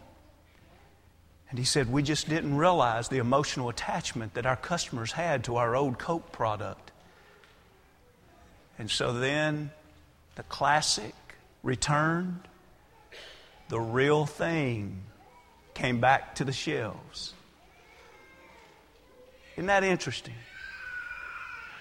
And 1.49 1.57
he 1.57 1.65
said, 1.65 1.91
We 1.91 2.03
just 2.03 2.27
didn't 2.27 2.57
realize 2.57 3.09
the 3.09 3.19
emotional 3.19 3.69
attachment 3.69 4.33
that 4.33 4.45
our 4.45 4.55
customers 4.55 5.13
had 5.13 5.45
to 5.45 5.55
our 5.55 5.75
old 5.75 5.97
Coke 5.97 6.31
product. 6.31 6.91
And 8.77 8.91
so 8.91 9.13
then 9.13 9.71
the 10.35 10.43
classic 10.43 11.15
returned, 11.63 12.41
the 13.69 13.79
real 13.79 14.25
thing 14.25 15.01
came 15.73 15.99
back 15.99 16.35
to 16.35 16.43
the 16.43 16.51
shelves. 16.51 17.33
Isn't 19.55 19.67
that 19.67 19.83
interesting? 19.83 20.35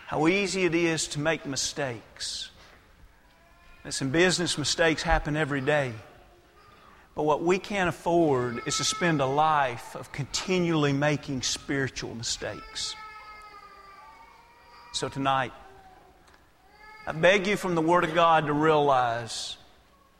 How 0.06 0.28
easy 0.28 0.64
it 0.64 0.74
is 0.74 1.08
to 1.08 1.20
make 1.20 1.44
mistakes. 1.44 2.50
Listen, 3.84 4.10
business 4.10 4.56
mistakes 4.56 5.02
happen 5.02 5.36
every 5.36 5.60
day. 5.60 5.92
But 7.16 7.22
what 7.22 7.42
we 7.42 7.58
can't 7.58 7.88
afford 7.88 8.60
is 8.66 8.76
to 8.76 8.84
spend 8.84 9.22
a 9.22 9.26
life 9.26 9.96
of 9.96 10.12
continually 10.12 10.92
making 10.92 11.42
spiritual 11.42 12.14
mistakes. 12.14 12.94
So 14.92 15.08
tonight, 15.08 15.52
I 17.06 17.12
beg 17.12 17.46
you 17.46 17.56
from 17.56 17.74
the 17.74 17.80
Word 17.80 18.04
of 18.04 18.14
God 18.14 18.46
to 18.46 18.52
realize 18.52 19.56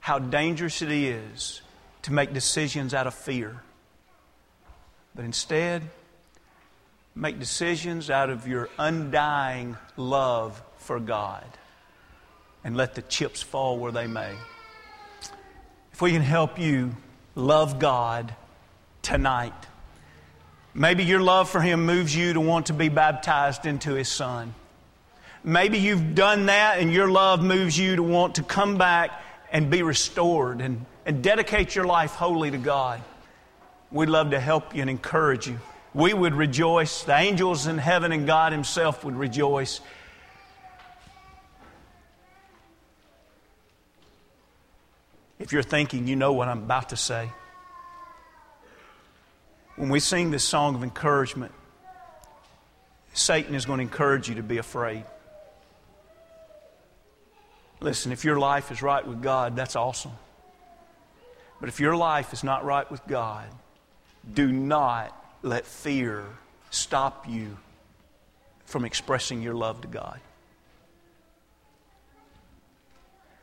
how 0.01 0.19
dangerous 0.19 0.81
it 0.81 0.91
is 0.91 1.61
to 2.03 2.15
make 2.15 2.33
decisions 2.33 2.95
out 2.95 3.07
of 3.07 3.13
fear. 3.13 3.61
But 5.15 5.27
instead, 5.27 5.83
make 7.15 7.39
decisions 7.39 8.09
out 8.09 8.31
of 8.31 8.49
your 8.49 8.71
undying 8.79 9.77
love 9.99 10.63
for 10.79 10.99
God 10.99 11.45
and 12.65 12.75
let 12.75 12.95
the 12.95 13.03
chips 13.03 13.43
fall 13.43 13.79
where 13.79 13.93
they 13.93 14.07
may. 14.07 14.33
If 15.97 16.03
we 16.03 16.13
can 16.13 16.21
help 16.21 16.59
you 16.59 16.95
love 17.35 17.79
God 17.79 18.35
tonight, 19.01 19.55
maybe 20.75 21.05
your 21.05 21.23
love 21.23 21.49
for 21.49 21.63
Him 21.63 21.87
moves 21.87 22.15
you 22.15 22.35
to 22.35 22.41
want 22.43 22.67
to 22.67 22.75
be 22.75 22.91
baptized 22.91 23.65
into 23.65 23.95
His 23.95 24.07
Son. 24.07 24.55
Maybe 25.43 25.79
you've 25.79 26.15
done 26.15 26.45
that 26.47 26.81
and 26.81 26.93
your 26.93 27.11
love 27.11 27.43
moves 27.43 27.79
you 27.79 27.97
to 27.97 28.03
want 28.03 28.35
to 28.35 28.43
come 28.43 28.77
back 28.77 29.23
and 29.51 29.71
be 29.71 29.83
restored 29.83 30.61
and, 30.61 30.85
and 31.07 31.25
dedicate 31.25 31.75
your 31.75 31.87
life 31.87 32.11
wholly 32.11 32.51
to 32.51 32.59
God. 32.59 33.01
We'd 33.91 34.11
love 34.11 34.33
to 34.33 34.39
help 34.39 34.75
you 34.75 34.83
and 34.83 34.91
encourage 34.91 35.49
you. 35.49 35.59
We 35.95 36.13
would 36.13 36.35
rejoice. 36.35 37.05
The 37.05 37.17
angels 37.17 37.67
in 37.67 37.79
heaven 37.79 38.13
and 38.13 38.27
God 38.27 38.53
Himself 38.53 39.03
would 39.03 39.17
rejoice 39.17 39.81
If 45.39 45.53
you're 45.53 45.63
thinking, 45.63 46.07
you 46.07 46.17
know 46.17 46.33
what 46.33 46.49
I'm 46.49 46.63
about 46.63 46.91
to 46.91 46.97
say. 46.97 47.31
When 49.77 49.91
we 49.91 50.01
sing 50.01 50.31
this 50.31 50.45
song 50.45 50.75
of 50.75 50.83
encouragement, 50.83 51.53
Satan 53.13 53.55
is 53.55 53.67
going 53.67 53.79
to 53.79 53.83
encourage 53.83 54.29
you 54.29 54.37
to 54.37 54.43
be 54.43 54.59
afraid. 54.59 55.05
Listen, 57.81 58.13
if 58.13 58.25
your 58.25 58.39
life 58.39 58.71
is 58.71 58.81
right 58.81 59.07
with 59.07 59.23
God, 59.23 59.55
that's 59.55 59.77
awesome. 59.77 60.13
But 61.61 61.69
if 61.69 61.81
your 61.81 61.97
life 61.97 62.33
is 62.33 62.43
not 62.43 62.65
right 62.65 62.91
with 62.91 63.07
God, 63.07 63.47
do 64.33 64.51
not 64.51 65.15
let 65.43 65.67
fear 65.67 66.25
stop 66.71 67.29
you 67.29 67.57
from 68.65 68.85
expressing 68.85 69.43
your 69.43 69.55
love 69.55 69.83
to 69.83 69.89
God. 69.89 70.21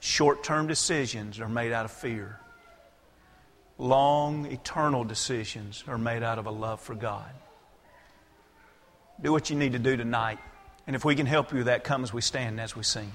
Short 0.06 0.44
term 0.44 0.68
decisions 0.68 1.40
are 1.40 1.48
made 1.48 1.72
out 1.72 1.86
of 1.86 1.92
fear. 1.92 2.38
Long, 3.78 4.46
eternal 4.48 5.06
decisions 5.06 5.82
are 5.88 5.98
made 5.98 6.24
out 6.24 6.38
of 6.38 6.46
a 6.46 6.52
love 6.52 6.82
for 6.82 6.94
God. 6.94 7.30
Do 9.22 9.32
what 9.32 9.50
you 9.50 9.56
need 9.56 9.72
to 9.72 9.80
do 9.80 9.96
tonight. 9.96 10.40
And 10.88 10.98
if 10.98 11.06
we 11.06 11.16
can 11.16 11.26
help 11.26 11.54
you 11.54 11.64
that, 11.64 11.86
come 11.86 12.04
as 12.04 12.12
we 12.12 12.20
stand 12.20 12.60
as 12.60 12.76
we 12.76 12.84
sing. 12.84 13.14